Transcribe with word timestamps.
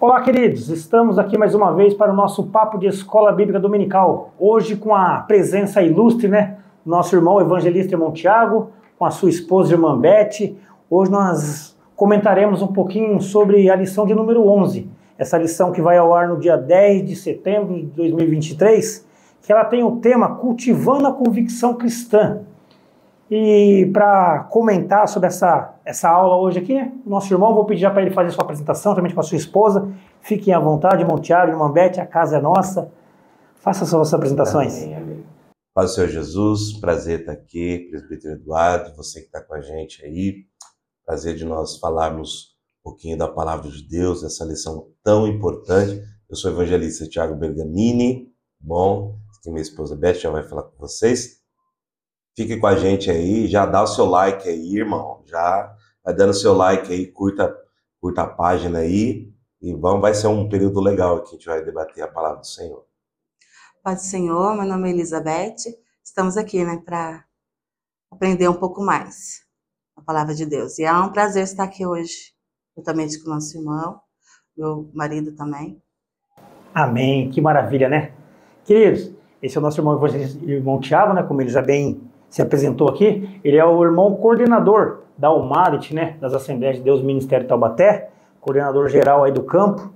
Olá, 0.00 0.22
queridos. 0.22 0.70
Estamos 0.70 1.18
aqui 1.18 1.36
mais 1.36 1.54
uma 1.54 1.74
vez 1.74 1.92
para 1.92 2.10
o 2.10 2.16
nosso 2.16 2.44
papo 2.44 2.78
de 2.78 2.86
escola 2.86 3.30
bíblica 3.32 3.60
dominical. 3.60 4.32
Hoje 4.38 4.74
com 4.74 4.94
a 4.94 5.18
presença 5.18 5.82
ilustre, 5.82 6.26
né? 6.26 6.56
Nosso 6.86 7.14
irmão 7.14 7.38
evangelista 7.38 7.92
irmão 7.92 8.10
Tiago, 8.10 8.70
com 8.98 9.04
a 9.04 9.10
sua 9.10 9.28
esposa 9.28 9.74
irmã 9.74 10.00
Beth. 10.00 10.56
Hoje 10.88 11.10
nós 11.10 11.76
comentaremos 11.94 12.62
um 12.62 12.68
pouquinho 12.68 13.20
sobre 13.20 13.68
a 13.68 13.76
lição 13.76 14.06
de 14.06 14.14
número 14.14 14.48
11. 14.48 14.88
Essa 15.18 15.36
lição 15.36 15.70
que 15.70 15.82
vai 15.82 15.98
ao 15.98 16.14
ar 16.14 16.28
no 16.28 16.38
dia 16.38 16.56
10 16.56 17.06
de 17.06 17.14
setembro 17.14 17.74
de 17.74 17.82
2023, 17.88 19.06
que 19.42 19.52
ela 19.52 19.66
tem 19.66 19.84
o 19.84 19.96
tema 19.96 20.36
Cultivando 20.36 21.08
a 21.08 21.12
Convicção 21.12 21.74
Cristã. 21.74 22.40
E 23.30 23.88
para 23.92 24.44
comentar 24.50 25.06
sobre 25.06 25.28
essa, 25.28 25.78
essa 25.84 26.08
aula 26.08 26.36
hoje 26.36 26.58
aqui, 26.58 26.74
né, 26.74 26.92
nosso 27.06 27.32
irmão, 27.32 27.54
vou 27.54 27.64
pedir 27.64 27.88
para 27.92 28.02
ele 28.02 28.10
fazer 28.10 28.32
sua 28.32 28.42
apresentação, 28.42 28.92
também 28.92 29.14
com 29.14 29.20
a 29.20 29.22
sua 29.22 29.36
esposa. 29.36 29.88
Fiquem 30.20 30.52
à 30.52 30.58
vontade, 30.58 31.02
irmão 31.02 31.16
Tiago, 31.16 31.52
irmã 31.52 31.70
Bete, 31.70 32.00
a 32.00 32.06
casa 32.06 32.38
é 32.38 32.40
nossa. 32.40 32.90
Faça 33.60 33.86
suas 33.86 34.12
apresentações. 34.12 34.82
Amém, 34.82 34.96
amém. 34.96 35.26
Paz 35.72 35.94
Senhor 35.94 36.08
Jesus, 36.08 36.72
prazer 36.80 37.20
estar 37.20 37.32
aqui, 37.32 37.86
presbítero 37.88 38.34
Eduardo, 38.34 38.96
você 38.96 39.20
que 39.20 39.26
está 39.26 39.40
com 39.40 39.54
a 39.54 39.60
gente 39.60 40.04
aí. 40.04 40.46
Prazer 41.06 41.36
de 41.36 41.44
nós 41.44 41.78
falarmos 41.78 42.56
um 42.80 42.90
pouquinho 42.90 43.16
da 43.16 43.28
palavra 43.28 43.70
de 43.70 43.86
Deus, 43.88 44.24
essa 44.24 44.44
lição 44.44 44.88
tão 45.04 45.28
importante. 45.28 46.02
Eu 46.28 46.34
sou 46.34 46.50
o 46.50 46.54
evangelista 46.54 47.08
Tiago 47.08 47.36
Bergamini, 47.36 48.28
bom, 48.58 49.16
aqui 49.38 49.50
minha 49.50 49.62
esposa 49.62 49.94
Beth 49.94 50.14
já 50.14 50.30
vai 50.30 50.42
falar 50.42 50.64
com 50.64 50.76
vocês. 50.78 51.39
Fique 52.36 52.56
com 52.56 52.66
a 52.66 52.76
gente 52.76 53.10
aí, 53.10 53.46
já 53.46 53.66
dá 53.66 53.82
o 53.82 53.86
seu 53.86 54.06
like 54.06 54.48
aí, 54.48 54.76
irmão. 54.76 55.22
Já 55.26 55.74
vai 56.04 56.14
dando 56.14 56.32
seu 56.32 56.54
like 56.54 56.92
aí, 56.92 57.06
curta, 57.06 57.54
curta 58.00 58.22
a 58.22 58.26
página 58.26 58.80
aí. 58.80 59.30
E 59.60 59.74
vamos, 59.74 60.00
vai 60.00 60.14
ser 60.14 60.28
um 60.28 60.48
período 60.48 60.80
legal 60.80 61.22
que 61.22 61.28
a 61.28 61.32
gente 61.32 61.46
vai 61.46 61.62
debater 61.62 62.02
a 62.02 62.08
palavra 62.08 62.40
do 62.40 62.46
Senhor. 62.46 62.84
Paz 63.82 64.02
do 64.02 64.04
Senhor, 64.04 64.54
meu 64.54 64.64
nome 64.64 64.88
é 64.88 64.92
Elizabeth. 64.92 65.56
Estamos 66.02 66.36
aqui, 66.36 66.64
né, 66.64 66.82
para 66.84 67.24
aprender 68.10 68.48
um 68.48 68.54
pouco 68.54 68.82
mais 68.82 69.42
a 69.96 70.02
palavra 70.02 70.34
de 70.34 70.46
Deus. 70.46 70.78
E 70.78 70.84
é 70.84 70.92
um 70.92 71.12
prazer 71.12 71.44
estar 71.44 71.64
aqui 71.64 71.86
hoje, 71.86 72.32
juntamente 72.76 73.22
com 73.22 73.30
o 73.30 73.34
nosso 73.34 73.56
irmão, 73.56 74.00
meu 74.56 74.90
marido 74.94 75.34
também. 75.34 75.82
Amém, 76.74 77.30
que 77.30 77.40
maravilha, 77.40 77.88
né? 77.88 78.14
Queridos, 78.64 79.12
esse 79.42 79.56
é 79.56 79.60
o 79.60 79.62
nosso 79.62 79.80
irmão, 79.80 80.00
irmão 80.42 80.80
Tiago, 80.80 81.12
né, 81.12 81.22
como 81.22 81.42
bem 81.66 82.09
se 82.30 82.40
apresentou 82.40 82.88
aqui, 82.88 83.40
ele 83.44 83.56
é 83.56 83.64
o 83.64 83.84
irmão 83.84 84.14
coordenador 84.14 85.00
da 85.18 85.30
UMARIT, 85.34 85.94
né, 85.94 86.14
das 86.20 86.32
Assembleias 86.32 86.76
de 86.76 86.82
Deus 86.82 87.02
Ministério 87.02 87.46
Taubaté, 87.46 88.08
coordenador 88.40 88.88
geral 88.88 89.24
aí 89.24 89.32
do 89.32 89.42
campo, 89.42 89.92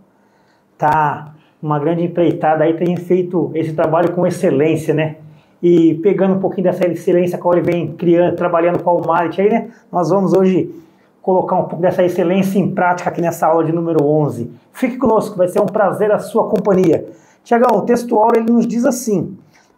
tá 0.76 1.32
uma 1.62 1.78
grande 1.78 2.02
empreitada 2.02 2.64
aí, 2.64 2.74
tem 2.74 2.94
feito 2.96 3.50
esse 3.54 3.72
trabalho 3.72 4.12
com 4.12 4.26
excelência, 4.26 4.92
né, 4.92 5.16
e 5.62 5.94
pegando 6.02 6.34
um 6.34 6.40
pouquinho 6.40 6.64
dessa 6.64 6.86
excelência 6.86 7.38
que 7.38 7.48
ele 7.48 7.62
vem 7.62 7.92
criando, 7.94 8.36
trabalhando 8.36 8.82
com 8.82 8.90
a 8.90 8.94
UMARIT 8.94 9.40
aí, 9.40 9.48
né, 9.48 9.70
nós 9.90 10.10
vamos 10.10 10.34
hoje 10.34 10.74
colocar 11.22 11.56
um 11.56 11.64
pouco 11.64 11.76
dessa 11.76 12.04
excelência 12.04 12.58
em 12.58 12.70
prática 12.74 13.08
aqui 13.08 13.22
nessa 13.22 13.46
aula 13.46 13.64
de 13.64 13.72
número 13.72 14.04
11. 14.04 14.50
Fique 14.72 14.98
conosco, 14.98 15.38
vai 15.38 15.48
ser 15.48 15.58
um 15.58 15.66
prazer 15.66 16.12
a 16.12 16.18
sua 16.18 16.50
companhia. 16.50 17.06
Tiagão, 17.42 17.78
o 17.78 17.82
textual 17.82 18.28
ele 18.34 18.52
nos 18.52 18.66
diz 18.66 18.84
assim, 18.84 19.34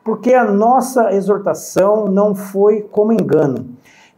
porque 0.07 0.33
a 0.33 0.45
nossa 0.45 1.13
exortação 1.13 2.07
não 2.07 2.33
foi 2.33 2.83
como 2.83 3.13
engano, 3.13 3.67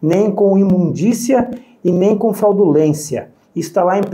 nem 0.02 0.30
com 0.30 0.58
imundícia 0.58 1.50
e 1.82 1.90
nem 1.90 2.14
com 2.14 2.34
fraudulência. 2.34 3.30
Está 3.56 3.82
lá 3.82 3.98
em 3.98 4.02
1 4.02 4.04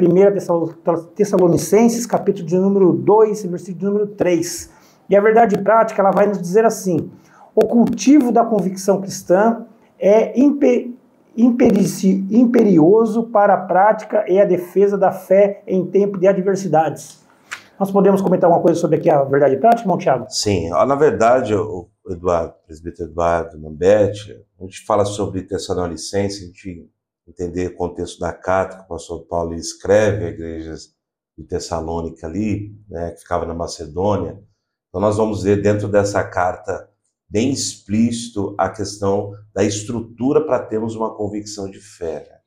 Tessalonicenses, 1.16 2.06
capítulo 2.06 2.46
de 2.46 2.56
número 2.56 2.92
2, 2.92 3.46
versículo 3.46 3.78
de 3.78 3.84
número 3.84 4.06
3. 4.06 4.70
E 5.10 5.16
a 5.16 5.20
verdade 5.20 5.58
prática, 5.58 6.00
ela 6.00 6.12
vai 6.12 6.28
nos 6.28 6.40
dizer 6.40 6.64
assim: 6.64 7.10
o 7.52 7.66
cultivo 7.66 8.30
da 8.30 8.44
convicção 8.44 9.00
cristã 9.00 9.66
é 9.98 10.32
imperioso 11.36 13.24
para 13.24 13.54
a 13.54 13.62
prática 13.62 14.24
e 14.28 14.40
a 14.40 14.44
defesa 14.44 14.96
da 14.96 15.10
fé 15.10 15.64
em 15.66 15.84
tempo 15.84 16.20
de 16.20 16.28
adversidades. 16.28 17.23
Nós 17.78 17.90
podemos 17.90 18.22
comentar 18.22 18.48
alguma 18.48 18.62
coisa 18.62 18.80
sobre 18.80 18.98
aqui 18.98 19.10
a 19.10 19.24
verdade 19.24 19.56
prática, 19.56 19.82
irmão 19.82 19.98
Tiago? 19.98 20.26
Sim, 20.28 20.70
na 20.70 20.94
verdade, 20.94 21.54
o 21.54 21.90
Eduardo, 22.08 22.54
o 22.54 22.66
presbítero 22.66 23.10
Eduardo 23.10 23.58
Mambete, 23.58 24.40
a 24.60 24.64
gente 24.64 24.84
fala 24.84 25.04
sobre 25.04 25.42
Tessalonicense, 25.42 26.44
a 26.44 26.46
gente 26.46 26.88
entender 27.26 27.68
o 27.68 27.76
contexto 27.76 28.20
da 28.20 28.32
carta 28.32 28.76
que 28.76 28.84
o 28.84 28.88
pastor 28.88 29.26
Paulo 29.26 29.54
escreve 29.54 30.24
à 30.24 30.28
igreja 30.28 30.74
de 31.36 31.44
Tessalônica 31.44 32.26
ali, 32.26 32.76
né, 32.88 33.10
que 33.10 33.20
ficava 33.20 33.44
na 33.44 33.54
Macedônia. 33.54 34.38
Então 34.88 35.00
nós 35.00 35.16
vamos 35.16 35.42
ver 35.42 35.60
dentro 35.60 35.88
dessa 35.88 36.22
carta 36.22 36.88
bem 37.28 37.50
explícito 37.50 38.54
a 38.56 38.68
questão 38.68 39.32
da 39.52 39.64
estrutura 39.64 40.46
para 40.46 40.60
termos 40.60 40.94
uma 40.94 41.16
convicção 41.16 41.68
de 41.68 41.80
fé. 41.80 42.28
Né? 42.28 42.38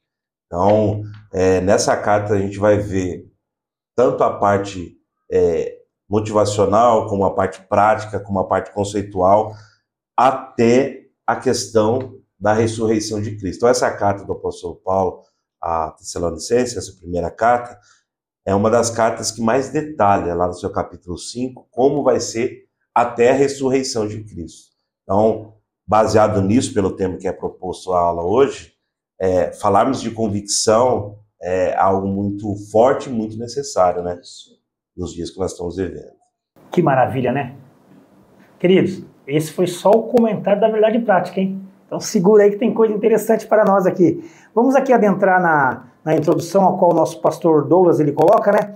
Então, 0.46 1.02
é, 1.34 1.60
nessa 1.60 1.98
carta 1.98 2.36
a 2.36 2.40
gente 2.40 2.58
vai 2.58 2.78
ver 2.78 3.30
tanto 3.94 4.24
a 4.24 4.38
parte 4.38 4.97
é, 5.32 5.78
motivacional, 6.10 7.08
como 7.08 7.26
a 7.26 7.34
parte 7.34 7.62
prática, 7.64 8.20
como 8.20 8.40
a 8.40 8.48
parte 8.48 8.72
conceitual, 8.72 9.54
até 10.16 11.08
a 11.26 11.36
questão 11.36 12.20
da 12.40 12.54
ressurreição 12.54 13.22
de 13.22 13.36
Cristo. 13.36 13.58
Então, 13.58 13.70
essa 13.70 13.92
carta 13.92 14.24
do 14.24 14.34
apóstolo 14.34 14.76
Paulo 14.76 15.24
a 15.62 15.92
Tessalonicenses, 15.92 16.78
essa 16.78 16.94
primeira 16.98 17.32
carta, 17.32 17.78
é 18.46 18.56
uma 18.56 18.70
das 18.70 18.90
cartas 18.90 19.32
que 19.32 19.42
mais 19.42 19.70
detalha 19.70 20.34
lá 20.34 20.48
no 20.48 20.54
seu 20.54 20.70
capítulo 20.70 21.18
5 21.18 21.68
como 21.70 22.04
vai 22.04 22.20
ser 22.20 22.66
até 22.96 23.32
a 23.32 23.34
ressurreição 23.34 24.08
de 24.08 24.24
Cristo. 24.24 24.72
Então, 25.04 25.56
baseado 25.86 26.42
nisso, 26.42 26.74
pelo 26.74 26.96
tema 26.96 27.18
que 27.18 27.28
é 27.28 27.32
proposto 27.32 27.92
a 27.92 28.00
aula 28.00 28.24
hoje, 28.24 28.74
é, 29.20 29.52
falarmos 29.52 30.00
de 30.00 30.12
convicção 30.12 31.20
é 31.42 31.76
algo 31.76 32.08
muito 32.08 32.56
forte 32.72 33.10
e 33.10 33.14
muito 33.14 33.38
necessário, 33.38 34.02
né? 34.04 34.20
Nos 34.98 35.14
dias 35.14 35.30
que 35.30 35.40
nós 35.40 35.52
estamos 35.52 35.78
vivendo. 35.78 36.18
Que 36.72 36.82
maravilha, 36.82 37.32
né? 37.32 37.56
Queridos, 38.60 39.04
esse 39.26 39.52
foi 39.52 39.68
só 39.68 39.92
o 39.92 40.04
comentário 40.04 40.60
da 40.60 40.70
verdade 40.70 41.00
prática, 41.00 41.40
hein? 41.40 41.62
Então 41.86 42.00
segura 42.00 42.44
aí 42.44 42.52
que 42.52 42.58
tem 42.58 42.74
coisa 42.74 42.94
interessante 42.94 43.48
para 43.48 43.64
nós 43.64 43.86
aqui. 43.86 44.24
Vamos 44.54 44.76
aqui 44.76 44.92
adentrar 44.92 45.42
na, 45.42 45.86
na 46.04 46.16
introdução 46.16 46.68
a 46.68 46.78
qual 46.78 46.92
o 46.92 46.96
nosso 46.96 47.22
pastor 47.22 47.66
Douglas 47.68 48.00
ele 48.00 48.12
coloca, 48.12 48.52
né? 48.52 48.76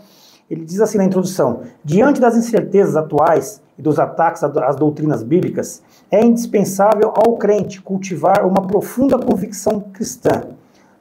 Ele 0.49 0.65
diz 0.65 0.81
assim 0.81 0.97
na 0.97 1.05
introdução: 1.05 1.61
diante 1.83 2.19
das 2.21 2.35
incertezas 2.35 2.95
atuais 2.95 3.61
e 3.77 3.81
dos 3.81 3.97
ataques 3.99 4.43
às 4.43 4.75
doutrinas 4.75 5.23
bíblicas, 5.23 5.81
é 6.11 6.23
indispensável 6.23 7.13
ao 7.15 7.37
crente 7.37 7.81
cultivar 7.81 8.45
uma 8.45 8.61
profunda 8.61 9.17
convicção 9.17 9.79
cristã. 9.79 10.43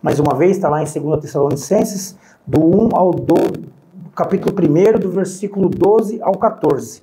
Mais 0.00 0.18
uma 0.18 0.34
vez, 0.34 0.56
está 0.56 0.68
lá 0.68 0.82
em 0.82 0.86
2 0.86 1.20
Tessalonicenses, 1.20 2.16
do 2.46 2.60
1 2.60 2.96
ao 2.96 3.10
12, 3.10 3.68
capítulo 4.14 4.54
1, 4.54 4.98
do 4.98 5.10
versículo 5.10 5.68
12 5.68 6.20
ao 6.22 6.36
14. 6.36 7.02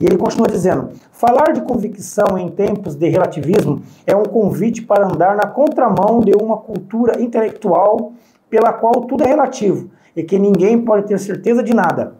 E 0.00 0.04
ele 0.04 0.16
continua 0.16 0.48
dizendo: 0.48 0.90
falar 1.12 1.52
de 1.52 1.62
convicção 1.62 2.38
em 2.38 2.48
tempos 2.48 2.94
de 2.94 3.08
relativismo 3.08 3.82
é 4.06 4.14
um 4.14 4.24
convite 4.24 4.82
para 4.82 5.06
andar 5.06 5.36
na 5.36 5.46
contramão 5.46 6.20
de 6.20 6.32
uma 6.32 6.58
cultura 6.58 7.20
intelectual 7.20 8.12
pela 8.50 8.72
qual 8.72 9.02
tudo 9.06 9.24
é 9.24 9.28
relativo 9.28 9.90
e 10.14 10.22
que 10.22 10.38
ninguém 10.38 10.82
pode 10.82 11.06
ter 11.06 11.18
certeza 11.18 11.62
de 11.62 11.74
nada. 11.74 12.14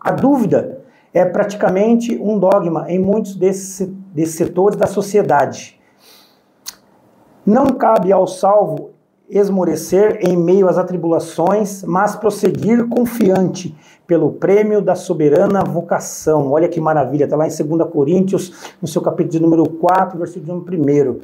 A 0.00 0.10
dúvida 0.10 0.82
é 1.14 1.24
praticamente 1.24 2.16
um 2.16 2.38
dogma 2.38 2.86
em 2.88 2.98
muitos 2.98 3.36
desses, 3.36 3.86
desses 4.12 4.34
setores 4.34 4.76
da 4.76 4.86
sociedade. 4.86 5.80
Não 7.44 7.66
cabe 7.66 8.12
ao 8.12 8.26
salvo 8.26 8.90
esmorecer 9.32 10.18
em 10.20 10.36
meio 10.36 10.68
às 10.68 10.76
atribulações, 10.76 11.82
mas 11.84 12.14
prosseguir 12.14 12.86
confiante 12.86 13.74
pelo 14.06 14.32
prêmio 14.32 14.82
da 14.82 14.94
soberana 14.94 15.64
vocação. 15.64 16.52
Olha 16.52 16.68
que 16.68 16.80
maravilha, 16.80 17.24
está 17.24 17.34
lá 17.34 17.46
em 17.46 17.50
2 17.50 17.90
Coríntios, 17.90 18.74
no 18.80 18.86
seu 18.86 19.00
capítulo 19.00 19.30
de 19.30 19.40
número 19.40 19.66
4, 19.66 20.18
versículo 20.18 20.58
1. 20.58 21.20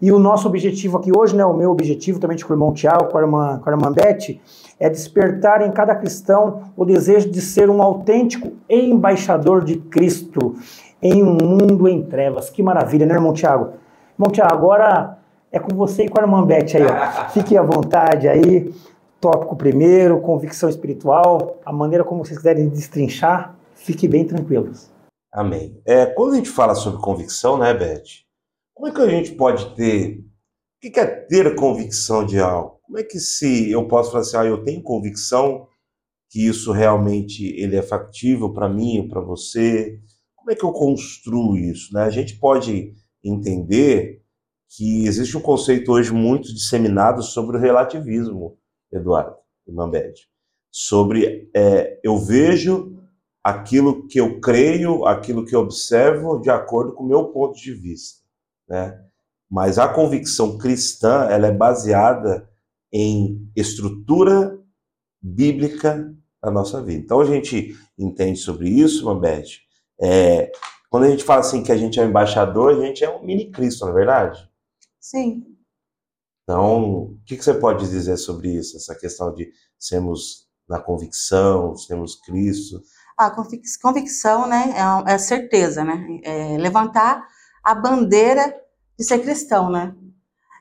E 0.00 0.12
o 0.12 0.18
nosso 0.18 0.48
objetivo 0.48 0.98
aqui 0.98 1.10
hoje, 1.16 1.36
né, 1.36 1.44
o 1.44 1.54
meu 1.54 1.70
objetivo 1.70 2.20
também 2.20 2.36
com 2.38 2.52
o 2.52 2.56
irmão 2.56 2.72
Tiago, 2.72 3.08
com 3.08 3.18
a 3.18 3.20
irmã, 3.20 3.60
com 3.62 3.70
a 3.70 3.72
irmã 3.72 3.92
Beth, 3.92 4.40
é 4.78 4.88
despertar 4.88 5.62
em 5.62 5.70
cada 5.70 5.94
cristão 5.94 6.72
o 6.76 6.84
desejo 6.84 7.30
de 7.30 7.40
ser 7.40 7.70
um 7.70 7.80
autêntico 7.80 8.52
embaixador 8.68 9.64
de 9.64 9.76
Cristo 9.76 10.56
em 11.00 11.22
um 11.22 11.34
mundo 11.34 11.88
em 11.88 12.02
trevas. 12.02 12.50
Que 12.50 12.62
maravilha, 12.62 13.06
né, 13.06 13.14
irmão 13.14 13.32
Tiago? 13.32 13.74
Irmão 14.18 14.32
Tiago, 14.32 14.54
agora 14.54 15.21
é 15.52 15.60
com 15.60 15.76
você 15.76 16.04
e 16.04 16.08
com 16.08 16.18
a 16.18 16.22
irmã 16.22 16.44
Beth 16.44 16.74
aí, 16.74 16.82
ó. 16.82 17.28
Fiquem 17.30 17.58
à 17.58 17.62
vontade 17.62 18.26
aí. 18.26 18.74
Tópico 19.20 19.54
primeiro, 19.54 20.20
convicção 20.20 20.68
espiritual, 20.68 21.60
a 21.64 21.72
maneira 21.72 22.02
como 22.02 22.24
vocês 22.24 22.36
quiserem 22.36 22.68
destrinchar, 22.68 23.56
fiquem 23.72 24.10
bem 24.10 24.24
tranquilos. 24.26 24.90
Amém. 25.32 25.80
É, 25.86 26.06
quando 26.06 26.32
a 26.32 26.36
gente 26.36 26.50
fala 26.50 26.74
sobre 26.74 27.00
convicção, 27.00 27.56
né, 27.56 27.72
Beth? 27.72 28.02
Como 28.74 28.88
é 28.88 28.92
que 28.92 29.00
a 29.00 29.08
gente 29.08 29.32
pode 29.32 29.76
ter. 29.76 30.18
O 30.84 30.90
que 30.90 30.98
é 30.98 31.06
ter 31.06 31.54
convicção 31.54 32.26
de 32.26 32.40
algo? 32.40 32.80
Como 32.82 32.98
é 32.98 33.04
que 33.04 33.20
se 33.20 33.70
eu 33.70 33.86
posso 33.86 34.10
falar 34.10 34.22
assim, 34.22 34.36
ah, 34.38 34.44
eu 34.44 34.64
tenho 34.64 34.82
convicção 34.82 35.68
que 36.28 36.44
isso 36.44 36.72
realmente 36.72 37.54
ele 37.56 37.76
é 37.76 37.82
factível 37.82 38.52
para 38.52 38.68
mim 38.68 38.98
ou 38.98 39.08
para 39.08 39.20
você? 39.20 40.00
Como 40.34 40.50
é 40.50 40.56
que 40.56 40.64
eu 40.64 40.72
construo 40.72 41.56
isso? 41.56 41.94
Né? 41.94 42.02
A 42.02 42.10
gente 42.10 42.40
pode 42.40 42.92
entender 43.22 44.21
que 44.76 45.06
existe 45.06 45.36
um 45.36 45.40
conceito 45.40 45.92
hoje 45.92 46.12
muito 46.12 46.52
disseminado 46.52 47.22
sobre 47.22 47.56
o 47.56 47.60
relativismo, 47.60 48.56
Eduardo 48.90 49.36
Mambed, 49.68 50.14
sobre 50.70 51.50
é, 51.54 52.00
eu 52.02 52.16
vejo 52.18 52.98
aquilo 53.44 54.06
que 54.06 54.18
eu 54.18 54.40
creio, 54.40 55.04
aquilo 55.04 55.44
que 55.44 55.54
eu 55.54 55.60
observo 55.60 56.38
de 56.38 56.48
acordo 56.48 56.94
com 56.94 57.04
o 57.04 57.08
meu 57.08 57.26
ponto 57.26 57.58
de 57.58 57.74
vista, 57.74 58.20
né? 58.68 58.98
Mas 59.50 59.78
a 59.78 59.88
convicção 59.88 60.56
cristã, 60.56 61.26
ela 61.28 61.48
é 61.48 61.52
baseada 61.52 62.48
em 62.90 63.46
estrutura 63.54 64.58
bíblica 65.20 66.14
da 66.42 66.50
nossa 66.50 66.82
vida. 66.82 67.02
Então 67.02 67.20
a 67.20 67.26
gente 67.26 67.76
entende 67.98 68.38
sobre 68.38 68.70
isso, 68.70 69.04
Mambete. 69.04 69.60
É, 70.00 70.50
quando 70.88 71.04
a 71.04 71.10
gente 71.10 71.24
fala 71.24 71.40
assim 71.40 71.62
que 71.62 71.70
a 71.70 71.76
gente 71.76 72.00
é 72.00 72.02
um 72.02 72.08
embaixador, 72.08 72.72
a 72.72 72.86
gente 72.86 73.04
é 73.04 73.10
um 73.10 73.22
mini 73.22 73.50
Cristo, 73.50 73.84
não 73.84 73.92
é 73.92 73.94
verdade? 73.94 74.51
Sim. 75.02 75.44
Então, 76.44 76.82
o 76.84 77.18
que, 77.26 77.36
que 77.36 77.44
você 77.44 77.54
pode 77.54 77.88
dizer 77.88 78.16
sobre 78.16 78.50
isso, 78.54 78.76
essa 78.76 78.94
questão 78.94 79.34
de 79.34 79.52
sermos 79.76 80.48
na 80.68 80.80
convicção, 80.80 81.76
sermos 81.76 82.14
Cristo? 82.14 82.80
A 83.18 83.30
convicção, 83.82 84.46
né, 84.46 84.72
é, 85.06 85.14
é 85.14 85.18
certeza, 85.18 85.84
né? 85.84 86.20
É 86.22 86.56
levantar 86.56 87.26
a 87.64 87.74
bandeira 87.74 88.56
de 88.96 89.04
ser 89.04 89.18
cristão, 89.18 89.70
né? 89.70 89.94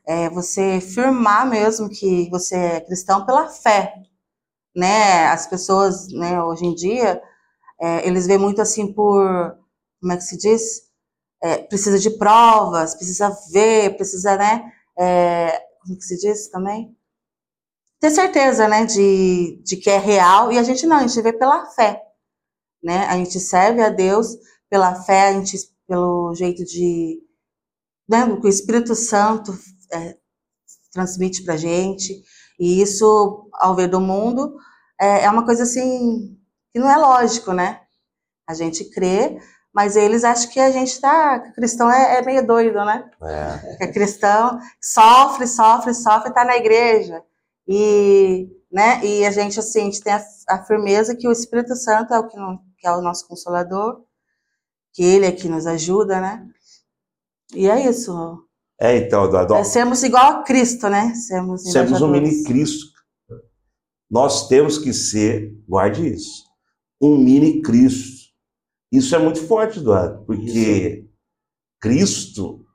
É 0.07 0.27
você 0.29 0.81
firmar 0.81 1.47
mesmo 1.47 1.87
que 1.87 2.27
você 2.31 2.55
é 2.55 2.81
cristão 2.81 3.25
pela 3.25 3.47
fé, 3.47 3.93
né? 4.75 5.27
As 5.27 5.45
pessoas, 5.45 6.07
né, 6.11 6.41
hoje 6.43 6.65
em 6.65 6.73
dia, 6.73 7.21
é, 7.79 8.07
eles 8.07 8.25
veem 8.25 8.39
muito 8.39 8.61
assim 8.61 8.91
por, 8.91 9.55
como 9.99 10.13
é 10.13 10.17
que 10.17 10.23
se 10.23 10.37
diz? 10.37 10.90
É, 11.43 11.57
precisa 11.57 11.97
de 11.97 12.11
provas, 12.11 12.95
precisa 12.95 13.35
ver, 13.51 13.95
precisa, 13.97 14.37
né? 14.37 14.71
É, 14.97 15.59
como 15.81 15.97
que 15.97 16.03
se 16.05 16.17
diz 16.17 16.49
também? 16.49 16.95
Ter 17.99 18.11
certeza, 18.11 18.67
né, 18.67 18.85
de, 18.85 19.61
de 19.63 19.77
que 19.77 19.89
é 19.89 19.97
real, 19.97 20.51
e 20.51 20.57
a 20.57 20.63
gente 20.63 20.85
não, 20.87 20.97
a 20.97 21.07
gente 21.07 21.21
vê 21.21 21.33
pela 21.33 21.67
fé, 21.67 22.01
né? 22.83 23.05
A 23.05 23.15
gente 23.15 23.39
serve 23.39 23.81
a 23.81 23.89
Deus 23.89 24.37
pela 24.69 24.95
fé, 25.03 25.29
a 25.29 25.33
gente, 25.33 25.57
pelo 25.87 26.33
jeito 26.33 26.63
de, 26.65 27.21
né, 28.09 28.25
que 28.39 28.47
o 28.47 28.49
Espírito 28.49 28.95
Santo 28.95 29.57
é, 29.91 30.17
transmite 30.91 31.43
pra 31.43 31.57
gente, 31.57 32.23
e 32.59 32.81
isso, 32.81 33.49
ao 33.53 33.75
ver 33.75 33.87
do 33.87 33.99
mundo, 33.99 34.55
é, 34.99 35.23
é 35.23 35.29
uma 35.29 35.45
coisa 35.45 35.63
assim, 35.63 36.37
que 36.71 36.79
não 36.79 36.89
é 36.89 36.97
lógico, 36.97 37.53
né? 37.53 37.81
A 38.47 38.53
gente 38.53 38.85
crê, 38.91 39.39
mas 39.73 39.95
eles 39.95 40.23
acham 40.23 40.49
que 40.49 40.59
a 40.59 40.69
gente 40.69 40.99
tá. 40.99 41.39
cristão 41.53 41.89
é, 41.89 42.17
é 42.17 42.21
meio 42.21 42.45
doido, 42.45 42.83
né? 42.83 43.09
É. 43.21 43.77
Que 43.77 43.83
é 43.85 43.91
cristão 43.91 44.59
sofre, 44.81 45.47
sofre, 45.47 45.93
sofre, 45.93 46.33
tá 46.33 46.43
na 46.43 46.57
igreja. 46.57 47.23
E, 47.67 48.49
né, 48.71 49.03
e 49.03 49.25
a 49.25 49.31
gente, 49.31 49.59
assim, 49.59 49.81
a 49.81 49.83
gente 49.85 50.01
tem 50.01 50.13
a, 50.13 50.23
a 50.49 50.63
firmeza 50.65 51.15
que 51.15 51.27
o 51.27 51.31
Espírito 51.31 51.75
Santo 51.75 52.13
é 52.13 52.19
o 52.19 52.27
que, 52.27 52.37
não, 52.37 52.59
que 52.77 52.87
é 52.87 52.91
o 52.91 53.01
nosso 53.01 53.27
consolador, 53.27 54.01
que 54.93 55.03
ele 55.03 55.25
é 55.25 55.31
que 55.31 55.47
nos 55.47 55.65
ajuda, 55.65 56.19
né? 56.19 56.45
E 57.53 57.69
é 57.69 57.87
isso. 57.87 58.45
É, 58.79 58.97
então, 58.97 59.25
Eduardo. 59.25 59.53
É, 59.53 59.63
sermos 59.63 60.03
igual 60.03 60.39
a 60.39 60.43
Cristo, 60.43 60.89
né? 60.89 61.13
Sermos, 61.13 61.71
sermos 61.71 62.01
um 62.01 62.07
mini 62.09 62.43
Cristo. 62.43 62.91
Nós 64.09 64.47
temos 64.47 64.77
que 64.77 64.91
ser, 64.91 65.53
guarde 65.67 66.13
isso, 66.13 66.43
um 67.01 67.17
mini 67.17 67.61
Cristo. 67.61 68.20
Isso 68.91 69.15
é 69.15 69.19
muito 69.19 69.45
forte, 69.47 69.79
Eduardo, 69.79 70.25
porque 70.25 70.43
isso. 70.43 71.11
Cristo, 71.79 72.65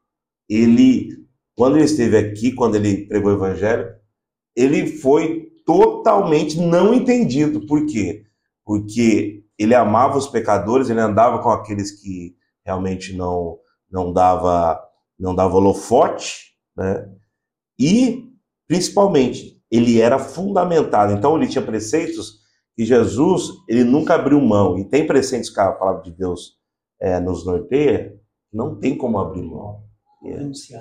ele, 0.48 1.26
quando 1.54 1.76
ele 1.76 1.84
esteve 1.84 2.16
aqui, 2.16 2.52
quando 2.52 2.76
ele 2.76 3.06
pregou 3.06 3.30
o 3.30 3.34
Evangelho, 3.34 3.94
ele 4.56 4.86
foi 4.86 5.52
totalmente 5.64 6.58
não 6.58 6.94
entendido. 6.94 7.66
Por 7.66 7.86
quê? 7.86 8.24
Porque 8.64 9.44
ele 9.58 9.74
amava 9.74 10.16
os 10.16 10.26
pecadores, 10.26 10.88
ele 10.88 11.00
andava 11.00 11.42
com 11.42 11.50
aqueles 11.50 11.90
que 11.90 12.34
realmente 12.64 13.14
não 13.14 13.58
não 13.90 14.12
dava 14.12 14.82
não 15.18 15.34
dava 15.34 15.54
holofote, 15.54 16.54
né? 16.76 17.08
E 17.78 18.28
principalmente 18.66 19.62
ele 19.70 20.00
era 20.00 20.18
fundamentado. 20.18 21.12
Então 21.12 21.36
ele 21.36 21.48
tinha 21.48 21.64
preceitos 21.64 22.40
que 22.76 22.84
Jesus 22.84 23.52
ele 23.68 23.84
nunca 23.84 24.14
abriu 24.14 24.40
mão, 24.40 24.78
e 24.78 24.84
tem 24.84 25.06
preceitos 25.06 25.48
que 25.48 25.58
a 25.58 25.72
palavra 25.72 26.02
de 26.02 26.10
Deus 26.10 26.56
é, 27.00 27.18
nos 27.18 27.44
norteia, 27.44 28.14
não 28.52 28.76
tem 28.76 28.96
como 28.96 29.18
abrir 29.18 29.42
mão. 29.42 29.82
É, 30.24 30.36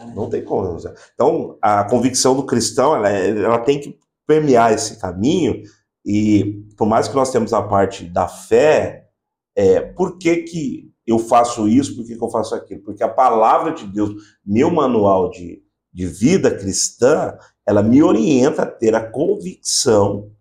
né? 0.06 0.14
Não 0.16 0.30
tem 0.30 0.44
como 0.44 0.66
renunciar. 0.66 0.94
Então, 1.14 1.58
a 1.62 1.84
convicção 1.86 2.36
do 2.36 2.46
cristão, 2.46 2.96
ela, 2.96 3.10
ela 3.10 3.60
tem 3.60 3.80
que 3.80 3.98
permear 4.28 4.74
esse 4.74 5.00
caminho, 5.00 5.64
e 6.06 6.64
por 6.78 6.86
mais 6.86 7.08
que 7.08 7.16
nós 7.16 7.32
temos 7.32 7.54
a 7.54 7.62
parte 7.62 8.06
da 8.06 8.28
fé, 8.28 9.08
é, 9.56 9.80
por 9.80 10.18
que, 10.18 10.38
que 10.38 10.92
eu 11.08 11.18
faço 11.18 11.68
isso, 11.68 11.96
por 11.96 12.06
que, 12.06 12.18
que 12.18 12.24
eu 12.24 12.30
faço 12.30 12.54
aquilo? 12.56 12.82
Porque 12.82 13.04
a 13.04 13.10
palavra 13.10 13.72
de 13.72 13.88
Deus, 13.88 14.12
meu 14.46 14.70
manual 14.70 15.30
de, 15.30 15.64
de 15.94 16.06
vida 16.06 16.52
cristã, 16.52 17.38
ela 17.66 17.82
me 17.82 18.04
orienta 18.04 18.64
a 18.64 18.66
ter 18.66 18.94
a 18.96 19.10
convicção 19.10 20.32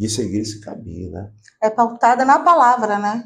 de 0.00 0.08
seguir 0.08 0.38
esse 0.38 0.62
caminho, 0.62 1.10
né? 1.10 1.28
É 1.62 1.68
pautada 1.68 2.24
na 2.24 2.38
palavra, 2.38 2.98
né? 2.98 3.22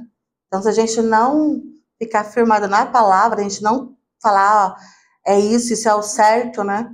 Então, 0.49 0.61
se 0.61 0.69
a 0.69 0.73
gente 0.73 1.01
não 1.01 1.63
ficar 2.03 2.25
firmado 2.25 2.67
na 2.67 2.85
palavra, 2.85 3.39
a 3.39 3.43
gente 3.45 3.63
não 3.63 3.93
falar, 4.21 4.67
ó, 4.67 5.31
é 5.31 5.39
isso, 5.39 5.73
isso 5.73 5.89
é 5.89 5.95
o 5.95 6.03
certo, 6.03 6.65
né? 6.65 6.91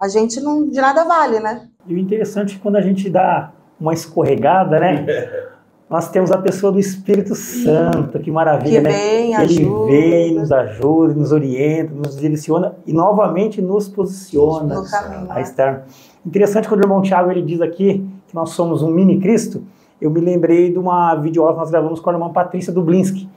A 0.00 0.06
gente 0.06 0.40
não, 0.40 0.70
de 0.70 0.80
nada 0.80 1.02
vale, 1.02 1.40
né? 1.40 1.68
E 1.84 1.94
o 1.94 1.98
interessante 1.98 2.52
é 2.52 2.56
que 2.56 2.62
quando 2.62 2.76
a 2.76 2.80
gente 2.80 3.10
dá 3.10 3.52
uma 3.80 3.92
escorregada, 3.92 4.78
né? 4.78 5.04
Nós 5.90 6.08
temos 6.10 6.30
a 6.30 6.38
pessoa 6.38 6.70
do 6.70 6.78
Espírito 6.78 7.34
Santo, 7.34 8.18
que 8.20 8.30
maravilha, 8.30 8.80
que 8.82 8.88
né? 8.88 8.90
Vem, 8.90 9.34
Ele 9.34 9.34
ajuda. 9.34 9.90
vem, 9.90 10.34
nos 10.34 10.52
ajuda, 10.52 11.14
nos 11.14 11.32
orienta, 11.32 11.92
nos 11.92 12.16
direciona 12.16 12.76
e 12.86 12.92
novamente 12.92 13.60
nos 13.60 13.88
posiciona 13.88 14.76
no 14.76 14.88
caminho, 14.88 15.30
a 15.30 15.40
estar. 15.40 15.86
Interessante 16.24 16.68
quando 16.68 16.80
o 16.80 16.84
irmão 16.84 17.02
Tiago 17.02 17.30
ele 17.30 17.42
diz 17.42 17.60
aqui 17.60 18.08
que 18.34 18.36
nós 18.36 18.50
somos 18.50 18.82
um 18.82 18.90
mini 18.90 19.20
Cristo, 19.20 19.62
eu 20.00 20.10
me 20.10 20.20
lembrei 20.20 20.72
de 20.72 20.78
uma 20.78 21.14
videoaula 21.14 21.54
que 21.54 21.60
nós 21.60 21.70
gravamos 21.70 22.00
com 22.00 22.10
a 22.10 22.12
irmã 22.12 22.32
Patrícia 22.32 22.72
Dublinski, 22.72 23.28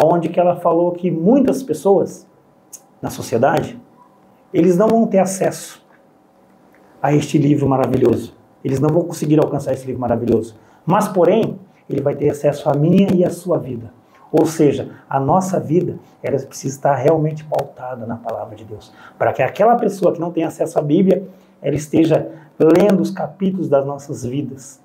onde 0.00 0.28
que 0.28 0.38
ela 0.38 0.54
falou 0.54 0.92
que 0.92 1.10
muitas 1.10 1.60
pessoas 1.60 2.24
na 3.02 3.10
sociedade, 3.10 3.76
eles 4.52 4.76
não 4.76 4.86
vão 4.86 5.06
ter 5.08 5.18
acesso 5.18 5.84
a 7.02 7.12
este 7.12 7.36
livro 7.36 7.68
maravilhoso. 7.68 8.32
Eles 8.64 8.78
não 8.78 8.88
vão 8.88 9.02
conseguir 9.02 9.38
alcançar 9.40 9.72
esse 9.72 9.84
livro 9.86 10.00
maravilhoso. 10.00 10.56
Mas, 10.86 11.08
porém, 11.08 11.58
ele 11.90 12.00
vai 12.00 12.14
ter 12.14 12.30
acesso 12.30 12.70
à 12.70 12.74
minha 12.74 13.12
e 13.12 13.24
à 13.24 13.30
sua 13.30 13.58
vida. 13.58 13.92
Ou 14.30 14.46
seja, 14.46 14.90
a 15.10 15.18
nossa 15.20 15.60
vida, 15.60 15.98
ela 16.22 16.38
precisa 16.38 16.76
estar 16.76 16.94
realmente 16.94 17.44
pautada 17.44 18.06
na 18.06 18.16
palavra 18.16 18.56
de 18.56 18.64
Deus, 18.64 18.92
para 19.18 19.32
que 19.32 19.42
aquela 19.42 19.76
pessoa 19.76 20.12
que 20.12 20.20
não 20.20 20.30
tem 20.30 20.44
acesso 20.44 20.78
à 20.78 20.82
Bíblia, 20.82 21.24
ela 21.60 21.76
esteja 21.76 22.30
lendo 22.58 23.00
os 23.00 23.10
capítulos 23.10 23.68
das 23.68 23.84
nossas 23.84 24.24
vidas. 24.24 24.80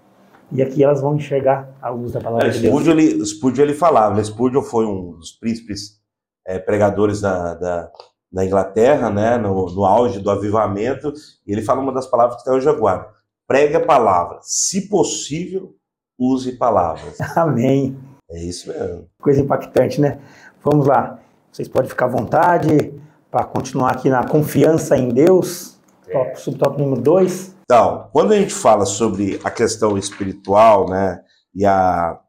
E 0.51 0.61
aqui 0.61 0.83
elas 0.83 1.01
vão 1.01 1.15
enxergar 1.15 1.69
a 1.81 1.89
luz 1.89 2.13
da 2.13 2.19
palavra 2.19 2.47
é, 2.47 2.49
de 2.49 2.59
Deus. 2.59 2.73
Spurgeon 2.73 2.91
ele, 2.97 3.25
Spurgeon 3.25 3.63
ele 3.63 3.73
falava, 3.73 4.15
né? 4.15 4.23
Spurgeon 4.23 4.63
foi 4.63 4.85
um 4.85 5.11
dos 5.11 5.31
príncipes 5.31 5.99
é, 6.45 6.57
pregadores 6.57 7.21
da, 7.21 7.53
da, 7.53 7.91
da, 8.31 8.45
Inglaterra, 8.45 9.09
né? 9.11 9.37
No, 9.37 9.67
no, 9.67 9.85
auge 9.85 10.19
do 10.19 10.31
avivamento, 10.31 11.13
e 11.45 11.51
ele 11.51 11.61
fala 11.61 11.81
uma 11.81 11.93
das 11.93 12.07
palavras 12.07 12.35
que 12.35 12.41
está 12.41 12.53
hoje 12.53 12.67
agora. 12.67 13.07
Pregue 13.47 13.75
a 13.75 13.85
palavra. 13.85 14.39
Se 14.41 14.89
possível, 14.89 15.75
use 16.17 16.53
palavras. 16.53 17.19
Amém. 17.37 17.97
É 18.31 18.43
isso 18.43 18.69
mesmo. 18.69 19.07
Coisa 19.21 19.41
impactante, 19.41 20.01
né? 20.01 20.19
Vamos 20.63 20.87
lá. 20.87 21.19
Vocês 21.51 21.67
podem 21.67 21.89
ficar 21.89 22.05
à 22.05 22.09
vontade 22.09 22.93
para 23.29 23.43
continuar 23.43 23.91
aqui 23.91 24.09
na 24.09 24.27
confiança 24.27 24.97
em 24.97 25.09
Deus. 25.09 25.79
É. 26.07 26.13
Top, 26.13 26.41
subtópico 26.41 26.81
número 26.81 27.01
2. 27.01 27.58
Então, 27.71 28.09
quando 28.11 28.31
a 28.31 28.35
gente 28.35 28.51
fala 28.51 28.83
sobre 28.83 29.39
a 29.43 29.51
questão 29.51 29.95
espiritual, 29.95 30.89
né, 30.89 31.23
e 31.53 31.67
a 31.67 32.19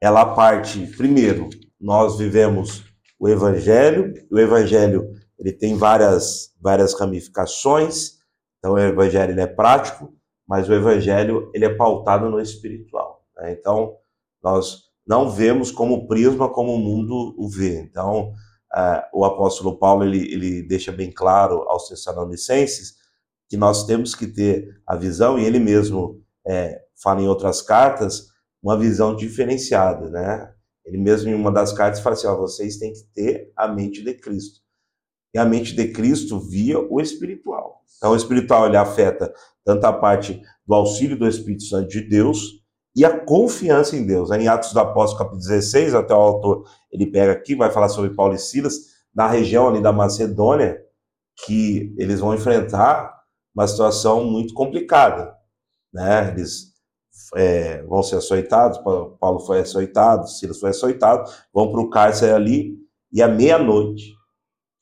ela 0.00 0.32
parte, 0.32 0.86
primeiro, 0.96 1.50
nós 1.80 2.16
vivemos 2.16 2.84
o 3.18 3.28
evangelho, 3.28 4.14
o 4.30 4.38
evangelho 4.38 5.10
ele 5.36 5.50
tem 5.52 5.76
várias 5.76 6.54
várias 6.60 6.94
ramificações. 6.94 8.18
Então 8.60 8.74
o 8.74 8.78
evangelho 8.78 9.32
ele 9.32 9.40
é 9.40 9.46
prático, 9.48 10.14
mas 10.46 10.68
o 10.68 10.74
evangelho 10.74 11.50
ele 11.52 11.64
é 11.64 11.74
pautado 11.74 12.30
no 12.30 12.40
espiritual. 12.40 13.24
Né? 13.36 13.56
Então 13.58 13.96
nós 14.40 14.84
não 15.04 15.28
vemos 15.28 15.72
como 15.72 16.06
prisma 16.06 16.48
como 16.48 16.74
o 16.74 16.78
mundo 16.78 17.34
o 17.36 17.48
vê. 17.48 17.80
Então 17.80 18.28
uh, 18.72 19.02
o 19.12 19.24
apóstolo 19.24 19.76
Paulo 19.76 20.04
ele, 20.04 20.32
ele 20.32 20.62
deixa 20.62 20.92
bem 20.92 21.10
claro 21.10 21.68
aos 21.68 21.88
Tessalonicenses 21.88 22.95
que 23.48 23.56
nós 23.56 23.84
temos 23.84 24.14
que 24.14 24.26
ter 24.26 24.80
a 24.86 24.96
visão, 24.96 25.38
e 25.38 25.44
ele 25.44 25.58
mesmo 25.58 26.22
é, 26.46 26.80
fala 27.00 27.20
em 27.20 27.28
outras 27.28 27.62
cartas, 27.62 28.28
uma 28.62 28.78
visão 28.78 29.14
diferenciada, 29.14 30.08
né? 30.10 30.52
Ele 30.84 30.98
mesmo 30.98 31.28
em 31.30 31.34
uma 31.34 31.50
das 31.50 31.72
cartas 31.72 32.00
fala 32.00 32.14
assim, 32.14 32.26
ó, 32.26 32.36
vocês 32.36 32.78
têm 32.78 32.92
que 32.92 33.04
ter 33.14 33.52
a 33.56 33.66
mente 33.66 34.02
de 34.02 34.14
Cristo. 34.14 34.60
E 35.34 35.38
a 35.38 35.44
mente 35.44 35.74
de 35.74 35.88
Cristo 35.88 36.38
via 36.38 36.78
o 36.78 37.00
espiritual. 37.00 37.82
Então 37.96 38.12
o 38.12 38.16
espiritual 38.16 38.66
ele 38.66 38.76
afeta 38.76 39.32
tanto 39.64 39.84
a 39.84 39.92
parte 39.92 40.40
do 40.66 40.74
auxílio 40.74 41.18
do 41.18 41.26
Espírito 41.26 41.64
Santo 41.64 41.88
de 41.88 42.00
Deus 42.00 42.64
e 42.94 43.04
a 43.04 43.18
confiança 43.18 43.96
em 43.96 44.06
Deus. 44.06 44.30
Em 44.30 44.48
Atos 44.48 44.72
do 44.72 44.80
Apóstolo, 44.80 45.18
capítulo 45.18 45.40
16, 45.40 45.94
até 45.94 46.14
o 46.14 46.18
autor 46.18 46.64
ele 46.90 47.06
pega 47.06 47.32
aqui, 47.32 47.54
vai 47.54 47.70
falar 47.70 47.88
sobre 47.88 48.14
Paulo 48.14 48.34
e 48.34 48.38
Silas, 48.38 48.96
na 49.14 49.26
região 49.26 49.68
ali 49.68 49.82
da 49.82 49.92
Macedônia, 49.92 50.80
que 51.44 51.94
eles 51.98 52.20
vão 52.20 52.34
enfrentar 52.34 53.15
uma 53.56 53.66
situação 53.66 54.22
muito 54.24 54.52
complicada. 54.52 55.34
Né? 55.92 56.28
Eles 56.32 56.74
é, 57.34 57.82
vão 57.84 58.02
ser 58.02 58.16
açoitados, 58.16 58.78
Paulo 58.78 59.40
foi 59.40 59.60
açoitado, 59.60 60.28
Silas 60.28 60.60
foi 60.60 60.70
açoitado, 60.70 61.30
vão 61.52 61.72
para 61.72 61.80
o 61.80 61.88
cárcere 61.88 62.32
ali, 62.32 62.76
e 63.10 63.22
à 63.22 63.28
meia-noite, 63.28 64.12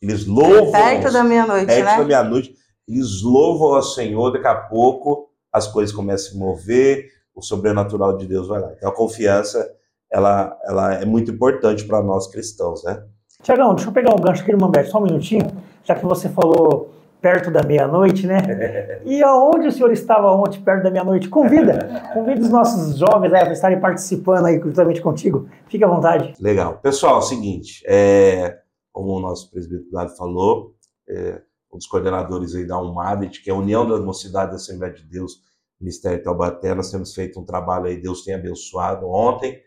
eles 0.02 0.26
louvam. 0.26 0.72
Perto 0.72 1.12
da 1.12 1.22
meia-noite, 1.22 1.66
perto 1.66 1.84
né? 1.84 1.98
da 1.98 2.04
meia-noite, 2.04 2.54
eles 2.88 3.22
louvam 3.22 3.76
ao 3.76 3.82
Senhor, 3.82 4.32
daqui 4.32 4.48
a 4.48 4.56
pouco 4.56 5.30
as 5.52 5.68
coisas 5.68 5.94
começam 5.94 6.26
a 6.26 6.32
se 6.32 6.38
mover, 6.38 7.06
o 7.32 7.40
sobrenatural 7.40 8.16
de 8.16 8.26
Deus 8.26 8.48
vai 8.48 8.60
lá. 8.60 8.72
Então 8.76 8.88
a 8.88 8.94
confiança, 8.94 9.64
ela, 10.10 10.58
ela 10.64 10.94
é 10.94 11.04
muito 11.04 11.30
importante 11.30 11.84
para 11.84 12.02
nós 12.02 12.26
cristãos, 12.26 12.82
né? 12.82 13.04
Tiagão, 13.42 13.74
deixa 13.74 13.88
eu 13.88 13.94
pegar 13.94 14.14
um 14.14 14.20
gancho 14.20 14.42
aqui 14.42 14.52
no 14.52 14.58
Mambete, 14.58 14.90
só 14.90 14.98
um 14.98 15.02
minutinho, 15.02 15.46
já 15.84 15.94
que 15.94 16.04
você 16.04 16.28
falou 16.28 16.94
perto 17.24 17.50
da 17.50 17.62
meia-noite, 17.62 18.26
né? 18.26 18.36
E 19.06 19.22
aonde 19.22 19.68
o 19.68 19.72
senhor 19.72 19.90
estava 19.92 20.30
ontem, 20.32 20.60
perto 20.60 20.82
da 20.82 20.90
meia-noite? 20.90 21.28
Convida, 21.30 21.88
convida 22.12 22.42
os 22.42 22.50
nossos 22.50 22.98
jovens 22.98 23.30
para 23.30 23.52
estarem 23.52 23.80
participando 23.80 24.44
aí 24.44 24.60
juntamente 24.60 25.00
contigo. 25.00 25.48
Fique 25.68 25.82
à 25.82 25.88
vontade. 25.88 26.34
Legal. 26.38 26.78
Pessoal, 26.82 27.16
é 27.16 27.18
o 27.18 27.22
seguinte, 27.22 27.82
é, 27.86 28.58
como 28.92 29.12
o 29.12 29.20
nosso 29.20 29.50
presbítero 29.50 29.88
falou, 30.18 30.74
é, 31.08 31.40
um 31.72 31.78
dos 31.78 31.86
coordenadores 31.86 32.54
aí 32.54 32.66
da 32.66 32.78
UMADET, 32.78 33.42
que 33.42 33.48
é 33.48 33.54
a 33.54 33.56
União 33.56 33.88
das 33.88 34.04
Mocidades 34.04 34.50
da 34.50 34.56
Assembleia 34.56 34.92
de 34.92 35.04
Deus, 35.04 35.40
Ministério 35.80 36.18
de 36.18 36.24
Taubaté, 36.24 36.74
nós 36.74 36.90
temos 36.90 37.14
feito 37.14 37.40
um 37.40 37.44
trabalho 37.44 37.86
aí, 37.86 37.96
Deus 37.96 38.22
tem 38.22 38.34
abençoado. 38.34 39.08
Ontem 39.08 39.60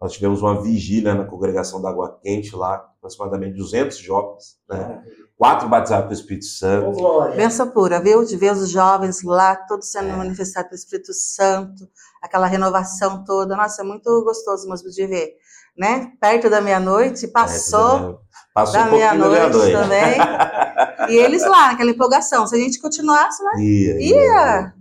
nós 0.00 0.12
tivemos 0.12 0.42
uma 0.42 0.60
vigília 0.60 1.14
na 1.14 1.24
congregação 1.24 1.80
da 1.80 1.90
Água 1.90 2.18
Quente 2.22 2.54
lá, 2.56 2.74
aproximadamente 2.74 3.56
200 3.56 3.98
jovens, 3.98 4.58
né? 4.68 5.02
Quatro 5.36 5.68
batizados 5.68 6.04
pelo 6.04 6.20
Espírito 6.20 6.46
Santo. 6.46 7.36
Benção 7.36 7.68
pura, 7.70 8.00
viu? 8.00 8.24
De 8.24 8.36
ver 8.36 8.52
os 8.52 8.70
jovens 8.70 9.22
lá, 9.24 9.56
todos 9.56 9.90
sendo 9.90 10.10
é. 10.10 10.16
manifestados 10.16 10.68
pelo 10.68 10.78
Espírito 10.78 11.12
Santo, 11.12 11.88
aquela 12.22 12.46
renovação 12.46 13.24
toda. 13.24 13.56
Nossa, 13.56 13.82
é 13.82 13.84
muito 13.84 14.22
gostoso 14.22 14.68
mesmo 14.68 14.90
de 14.90 15.06
ver. 15.06 15.34
Né? 15.76 16.12
Perto 16.20 16.48
da 16.48 16.60
meia-noite, 16.60 17.26
passou, 17.26 18.20
passou 18.54 18.74
da 18.74 18.86
um 18.86 18.90
meia-noite 18.92 19.56
meia 19.58 19.82
também. 19.82 21.10
e 21.10 21.16
eles 21.16 21.42
lá, 21.42 21.72
naquela 21.72 21.90
empolgação. 21.90 22.46
Se 22.46 22.54
a 22.54 22.58
gente 22.58 22.80
continuasse, 22.80 23.42
né? 23.42 23.52
Ia. 23.60 24.00
ia. 24.00 24.16
ia. 24.16 24.74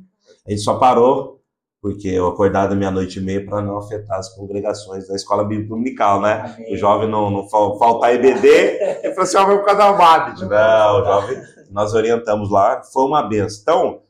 A 0.45 0.51
gente 0.51 0.61
só 0.61 0.77
parou 0.77 1.42
porque 1.83 2.07
eu 2.07 2.27
acordava 2.27 2.73
meia-noite 2.73 3.19
e 3.19 3.21
meia 3.21 3.45
para 3.45 3.61
não 3.61 3.77
afetar 3.77 4.17
as 4.17 4.33
congregações 4.33 5.05
da 5.05 5.15
escola 5.15 5.43
bíblica 5.43 5.67
dominical, 5.67 6.21
né? 6.21 6.55
Amém. 6.55 6.73
O 6.73 6.77
jovem 6.77 7.09
não, 7.09 7.29
não 7.29 7.49
faltar 7.49 8.15
EBD, 8.15 8.47
ele 8.47 9.13
falou 9.13 9.23
assim, 9.23 9.35
ó, 9.35 9.45
vai 9.45 9.57
por 9.57 9.65
causa 9.65 10.47
da. 10.47 10.87
Não, 10.87 11.01
o 11.01 11.03
jovem, 11.03 11.41
nós 11.71 11.93
orientamos 11.93 12.49
lá, 12.49 12.81
foi 12.83 13.03
uma 13.03 13.21
benção. 13.21 13.59
Então, 13.61 14.01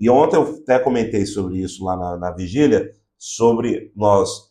e 0.00 0.10
ontem 0.10 0.34
eu 0.34 0.58
até 0.60 0.76
comentei 0.80 1.24
sobre 1.24 1.58
isso 1.58 1.84
lá 1.84 1.96
na, 1.96 2.16
na 2.16 2.32
vigília, 2.32 2.92
sobre 3.16 3.92
nós 3.94 4.50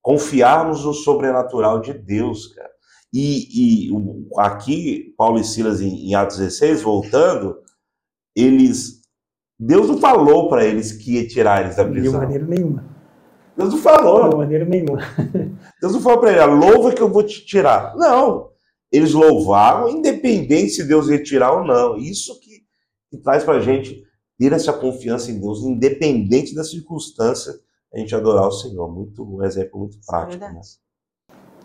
confiarmos 0.00 0.84
no 0.84 0.94
sobrenatural 0.94 1.80
de 1.80 1.92
Deus, 1.92 2.46
cara. 2.54 2.70
E, 3.12 3.88
e 3.88 3.90
aqui, 4.38 5.12
Paulo 5.18 5.40
e 5.40 5.44
Silas, 5.44 5.80
em, 5.80 6.10
em 6.10 6.14
Atos 6.14 6.36
16, 6.36 6.80
voltando, 6.80 7.56
eles 8.36 9.03
Deus 9.58 9.88
não 9.88 9.98
falou 9.98 10.48
para 10.48 10.64
eles 10.64 10.92
que 10.92 11.14
ia 11.14 11.26
tirar 11.26 11.62
eles 11.62 11.76
da 11.76 11.84
prisão. 11.84 12.12
De 12.12 12.18
maneira 12.18 12.44
nenhuma. 12.44 12.84
Deus 13.56 13.72
não 13.72 13.78
falou. 13.78 14.28
De 14.30 14.36
maneira 14.36 14.64
nenhuma. 14.64 14.98
Deus 15.80 15.92
não 15.92 16.00
falou 16.00 16.20
para 16.20 16.32
ele, 16.32 16.44
louva 16.54 16.92
que 16.92 17.00
eu 17.00 17.08
vou 17.08 17.22
te 17.22 17.44
tirar. 17.46 17.94
Não. 17.96 18.50
Eles 18.90 19.12
louvaram, 19.12 19.88
independente 19.88 20.70
se 20.70 20.84
Deus 20.84 21.08
ia 21.08 21.22
tirar 21.22 21.52
ou 21.52 21.64
não. 21.64 21.96
Isso 21.96 22.38
que, 22.40 22.60
que 23.10 23.18
traz 23.18 23.44
para 23.44 23.58
a 23.58 23.60
gente 23.60 24.02
ter 24.38 24.52
essa 24.52 24.72
confiança 24.72 25.30
em 25.30 25.40
Deus, 25.40 25.62
independente 25.62 26.54
da 26.54 26.64
circunstância, 26.64 27.52
a 27.92 27.98
gente 27.98 28.14
adorar 28.14 28.48
o 28.48 28.52
Senhor. 28.52 28.92
Muito, 28.92 29.22
um 29.22 29.42
exemplo 29.44 29.78
muito 29.78 29.98
prático. 30.04 30.44
É 30.44 30.52
né? 30.52 30.60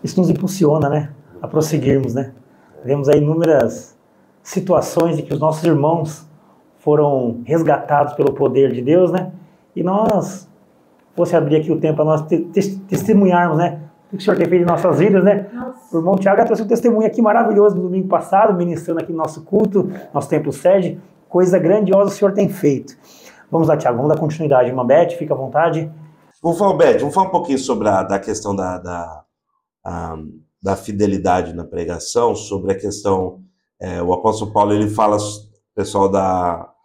Isso 0.03 0.19
nos 0.19 0.29
impulsiona, 0.29 0.89
né? 0.89 1.15
A 1.41 1.48
prosseguirmos, 1.48 2.13
né? 2.13 2.34
Vemos 2.86 3.10
aí 3.10 3.17
inúmeras 3.17 3.98
situações 4.41 5.17
em 5.17 5.24
que 5.24 5.34
os 5.34 5.39
nossos 5.39 5.63
irmãos 5.63 6.28
foram 6.79 7.41
resgatados 7.45 8.13
pelo 8.13 8.33
poder 8.33 8.71
de 8.71 8.81
Deus, 8.81 9.12
né? 9.12 9.31
E 9.75 9.83
nós, 9.83 10.50
fosse 11.15 11.36
abrir 11.36 11.57
aqui 11.57 11.71
o 11.71 11.79
tempo 11.79 11.98
para 11.98 12.05
nós 12.05 12.21
te, 12.24 12.39
te, 12.45 12.77
testemunharmos, 12.79 13.57
né? 13.57 13.81
O 14.07 14.17
que 14.17 14.17
o 14.17 14.21
Senhor 14.21 14.38
tem 14.38 14.48
feito 14.48 14.63
em 14.63 14.65
nossas 14.65 14.98
vidas, 14.98 15.24
né? 15.24 15.48
Nossa. 15.53 15.95
O 15.95 16.00
irmão 16.00 16.15
Tiago 16.15 16.43
trouxe 16.45 16.63
um 16.63 16.67
testemunho 16.67 17.05
aqui 17.05 17.21
maravilhoso 17.21 17.75
no 17.75 17.83
domingo 17.83 18.07
passado, 18.07 18.53
ministrando 18.55 19.01
aqui 19.01 19.12
no 19.12 19.17
nosso 19.17 19.43
culto, 19.43 19.91
nosso 20.13 20.29
templo 20.29 20.51
sede. 20.51 21.00
Coisa 21.27 21.59
grandiosa 21.59 22.09
o 22.09 22.13
Senhor 22.13 22.33
tem 22.33 22.50
feito. 22.50 22.98
Vamos 23.51 23.67
lá, 23.67 23.77
Tiago, 23.77 23.98
vamos 23.98 24.13
dar 24.13 24.19
continuidade. 24.19 24.69
Irmã 24.69 24.86
Beth, 24.86 25.12
fica 25.12 25.33
à 25.33 25.38
vontade. 25.38 25.91
Vamos 26.41 26.57
falar, 26.57 26.74
Beth, 26.75 27.00
vamos 27.00 27.13
falar 27.13 27.27
um 27.27 27.31
pouquinho 27.31 27.59
sobre 27.59 27.88
a 27.89 28.01
da 28.01 28.17
questão 28.17 28.55
da, 28.55 28.77
da, 28.77 29.24
a, 29.86 30.15
da 30.63 30.75
fidelidade 30.75 31.53
na 31.53 31.65
pregação, 31.65 32.33
sobre 32.33 32.71
a 32.71 32.75
questão. 32.75 33.41
É, 33.79 34.01
o 34.01 34.12
apóstolo 34.13 34.51
Paulo 34.51 34.74
ele 34.74 34.89
fala 34.89 35.17
pessoal 35.79 36.09
da, 36.09 36.75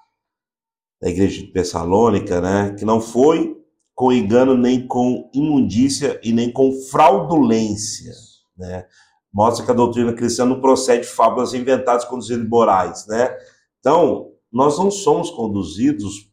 da 1.03 1.09
igreja 1.09 1.43
de 1.43 1.53
Tessalônica, 1.53 2.41
né, 2.41 2.77
que 2.79 2.85
não 2.85 3.01
foi 3.01 3.61
com 3.93 4.13
engano 4.13 4.57
nem 4.57 4.87
com 4.87 5.29
imundícia 5.35 6.21
e 6.23 6.33
nem 6.33 6.53
com 6.53 6.71
fraudulência, 6.91 8.13
né? 8.57 8.87
Mostra 9.33 9.65
que 9.65 9.71
a 9.73 9.75
doutrina 9.75 10.13
cristã 10.13 10.45
não 10.45 10.61
procede 10.61 11.09
fábulas 11.09 11.55
inventadas 11.55 12.05
conduzindo 12.05 12.49
morais, 12.49 13.05
né? 13.09 13.37
Então, 13.81 14.33
nós 14.53 14.79
não 14.79 14.93
somos 14.93 15.29
conduzidos 15.29 16.31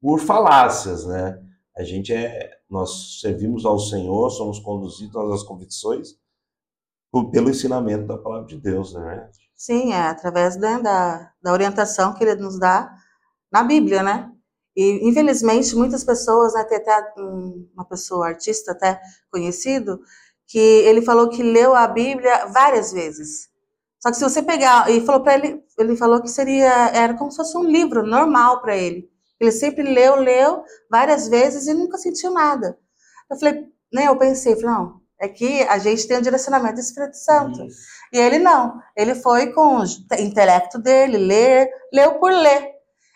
por 0.00 0.20
falácias, 0.20 1.04
né? 1.06 1.42
A 1.76 1.82
gente 1.82 2.12
é, 2.12 2.50
nós 2.70 3.20
servimos 3.20 3.64
ao 3.64 3.80
Senhor, 3.80 4.30
somos 4.30 4.60
conduzidos 4.60 5.16
às 5.32 5.42
convicções 5.42 6.16
pelo 7.32 7.50
ensinamento 7.50 8.06
da 8.06 8.16
palavra 8.16 8.46
de 8.46 8.56
Deus, 8.56 8.94
né? 8.94 9.28
Sim, 9.56 9.92
é 9.92 10.02
através 10.08 10.56
da, 10.56 10.78
da, 10.78 11.32
da 11.42 11.52
orientação 11.52 12.12
que 12.14 12.22
ele 12.22 12.34
nos 12.36 12.58
dá 12.58 12.94
na 13.50 13.62
Bíblia, 13.62 14.02
né? 14.02 14.30
E, 14.76 15.08
infelizmente, 15.08 15.74
muitas 15.74 16.04
pessoas, 16.04 16.52
né, 16.54 16.64
tem 16.64 16.76
até 16.78 17.14
uma 17.74 17.84
pessoa, 17.88 18.28
artista 18.28 18.72
até 18.72 19.00
conhecido, 19.30 20.00
que 20.46 20.58
ele 20.58 21.00
falou 21.02 21.30
que 21.30 21.42
leu 21.42 21.74
a 21.74 21.86
Bíblia 21.88 22.46
várias 22.46 22.92
vezes. 22.92 23.48
Só 24.00 24.10
que 24.10 24.16
se 24.18 24.24
você 24.24 24.42
pegar, 24.42 24.90
e 24.90 25.00
falou 25.04 25.22
para 25.22 25.34
ele, 25.34 25.64
ele 25.78 25.96
falou 25.96 26.20
que 26.20 26.28
seria, 26.28 26.90
era 26.90 27.14
como 27.14 27.30
se 27.30 27.38
fosse 27.38 27.56
um 27.56 27.64
livro 27.64 28.06
normal 28.06 28.60
para 28.60 28.76
ele. 28.76 29.10
Ele 29.40 29.50
sempre 29.52 29.82
leu, 29.82 30.16
leu 30.16 30.62
várias 30.90 31.28
vezes 31.28 31.66
e 31.66 31.72
nunca 31.74 31.96
sentiu 31.98 32.30
nada. 32.30 32.78
Eu 33.30 33.38
falei, 33.38 33.66
né, 33.92 34.08
eu 34.08 34.18
pensei, 34.18 34.54
falei, 34.56 34.70
não, 34.70 35.00
é 35.20 35.28
que 35.28 35.62
a 35.62 35.78
gente 35.78 36.06
tem 36.06 36.18
o 36.18 36.22
direcionamento 36.22 36.74
do 36.74 36.80
Espírito 36.80 37.16
Santo. 37.16 37.64
Isso. 37.64 37.78
E 38.12 38.18
ele 38.18 38.38
não. 38.38 38.80
Ele 38.96 39.14
foi 39.14 39.52
com 39.52 39.78
o 39.80 39.84
intelecto 40.18 40.78
dele, 40.78 41.18
ler, 41.18 41.68
leu 41.92 42.18
por 42.18 42.32
ler. 42.32 42.70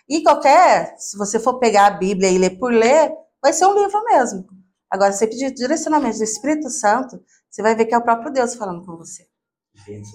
E 0.08 0.22
qualquer, 0.22 0.94
se 0.98 1.16
você 1.16 1.38
for 1.38 1.58
pegar 1.58 1.86
a 1.86 1.90
Bíblia 1.90 2.30
e 2.30 2.38
ler 2.38 2.58
por 2.58 2.72
ler, 2.72 3.12
vai 3.42 3.52
ser 3.52 3.66
um 3.66 3.74
livro 3.74 4.02
mesmo. 4.04 4.46
Agora, 4.90 5.12
se 5.12 5.20
você 5.20 5.26
pedir 5.28 5.52
direcionamento 5.52 6.18
do 6.18 6.24
Espírito 6.24 6.68
Santo, 6.68 7.22
você 7.48 7.62
vai 7.62 7.76
ver 7.76 7.84
que 7.84 7.94
é 7.94 7.98
o 7.98 8.02
próprio 8.02 8.32
Deus 8.32 8.54
falando 8.54 8.84
com 8.84 8.96
você. 8.96 9.26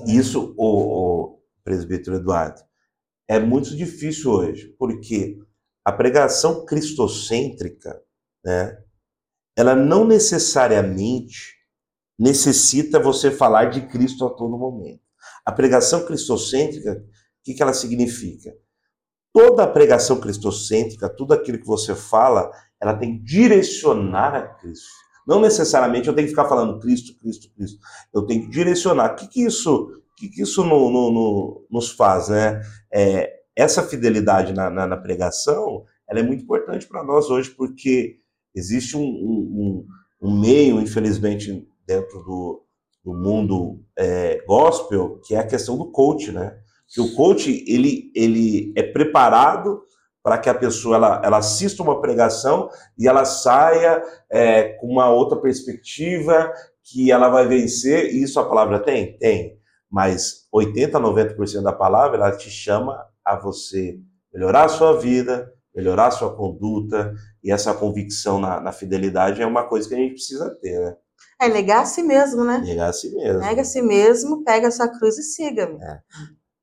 Isso, 0.05 0.53
o, 0.57 0.65
o 0.65 1.39
presbítero 1.63 2.17
Eduardo, 2.17 2.61
é 3.27 3.39
muito 3.39 3.75
difícil 3.75 4.31
hoje, 4.31 4.75
porque 4.77 5.39
a 5.83 5.91
pregação 5.91 6.65
cristocêntrica, 6.65 8.01
né, 8.43 8.77
ela 9.55 9.75
não 9.75 10.05
necessariamente 10.05 11.55
necessita 12.17 12.99
você 12.99 13.29
falar 13.31 13.65
de 13.65 13.81
Cristo 13.81 14.25
a 14.25 14.29
todo 14.29 14.57
momento. 14.57 15.01
A 15.45 15.51
pregação 15.51 16.05
cristocêntrica, 16.05 16.93
o 16.93 17.43
que, 17.43 17.53
que 17.53 17.61
ela 17.61 17.73
significa? 17.73 18.53
Toda 19.33 19.63
a 19.63 19.67
pregação 19.67 20.19
cristocêntrica, 20.19 21.09
tudo 21.09 21.33
aquilo 21.33 21.59
que 21.59 21.67
você 21.67 21.93
fala, 21.93 22.49
ela 22.81 22.95
tem 22.95 23.17
que 23.17 23.23
direcionar 23.23 24.33
a 24.33 24.41
Cristo. 24.41 24.87
Não 25.27 25.41
necessariamente 25.41 26.07
eu 26.07 26.13
tenho 26.13 26.27
que 26.27 26.33
ficar 26.33 26.47
falando 26.47 26.79
Cristo, 26.79 27.17
Cristo, 27.19 27.51
Cristo. 27.55 27.79
Eu 28.13 28.25
tenho 28.25 28.43
que 28.43 28.49
direcionar. 28.49 29.13
O 29.13 29.15
que, 29.15 29.27
que 29.27 29.43
isso, 29.43 29.91
que 30.17 30.29
que 30.29 30.41
isso 30.41 30.63
no, 30.63 30.89
no, 30.89 31.11
no, 31.11 31.67
nos 31.69 31.91
faz? 31.91 32.29
Né? 32.29 32.61
É, 32.93 33.29
essa 33.55 33.83
fidelidade 33.83 34.53
na, 34.53 34.69
na, 34.69 34.87
na 34.87 34.97
pregação 34.97 35.83
ela 36.07 36.19
é 36.19 36.23
muito 36.23 36.43
importante 36.43 36.87
para 36.87 37.03
nós 37.03 37.29
hoje, 37.29 37.49
porque 37.49 38.19
existe 38.53 38.95
um, 38.95 39.01
um, 39.01 39.87
um 40.21 40.39
meio, 40.39 40.79
infelizmente, 40.79 41.67
dentro 41.85 42.23
do, 42.23 42.63
do 43.03 43.13
mundo 43.13 43.81
é, 43.97 44.43
gospel, 44.47 45.19
que 45.23 45.35
é 45.35 45.39
a 45.39 45.47
questão 45.47 45.77
do 45.77 45.91
coach, 45.91 46.31
né? 46.31 46.57
Que 46.87 47.01
o 47.01 47.13
coach, 47.15 47.63
ele, 47.67 48.11
ele 48.15 48.73
é 48.75 48.83
preparado 48.83 49.81
para 50.23 50.39
que 50.39 50.49
a 50.49 50.55
pessoa 50.55 50.95
ela, 50.95 51.21
ela 51.23 51.37
assista 51.37 51.83
uma 51.83 52.01
pregação 52.01 52.69
e 52.97 53.07
ela 53.07 53.25
saia 53.25 54.01
é, 54.29 54.69
com 54.79 54.87
uma 54.87 55.09
outra 55.09 55.39
perspectiva, 55.39 56.51
que 56.83 57.11
ela 57.11 57.29
vai 57.29 57.47
vencer. 57.47 58.13
E 58.13 58.23
isso 58.23 58.39
a 58.39 58.47
palavra 58.47 58.79
tem? 58.79 59.17
Tem. 59.17 59.59
Mas 59.89 60.47
80, 60.51 60.99
90% 60.99 61.61
da 61.61 61.71
palavra, 61.71 62.17
ela 62.17 62.35
te 62.35 62.49
chama 62.49 63.05
a 63.23 63.35
você 63.35 63.99
melhorar 64.33 64.65
a 64.65 64.69
sua 64.69 64.99
vida, 64.99 65.51
melhorar 65.75 66.07
a 66.07 66.11
sua 66.11 66.35
conduta, 66.35 67.13
e 67.43 67.51
essa 67.51 67.73
convicção 67.73 68.39
na, 68.39 68.59
na 68.59 68.71
fidelidade 68.71 69.41
é 69.41 69.45
uma 69.45 69.67
coisa 69.67 69.87
que 69.87 69.93
a 69.93 69.97
gente 69.97 70.13
precisa 70.13 70.49
ter, 70.61 70.79
né? 70.79 70.95
É 71.41 71.49
negar 71.49 71.81
a 71.81 71.85
si 71.85 72.01
mesmo, 72.01 72.43
né? 72.43 72.61
Negar 72.65 72.89
a 72.89 72.93
si 72.93 73.13
mesmo. 73.13 73.39
Nega 73.39 73.61
a 73.61 73.65
si 73.65 73.81
mesmo, 73.81 74.43
pega 74.43 74.67
a 74.69 74.71
sua 74.71 74.87
cruz 74.87 75.17
e 75.17 75.23
siga. 75.23 75.63
É. 75.81 75.99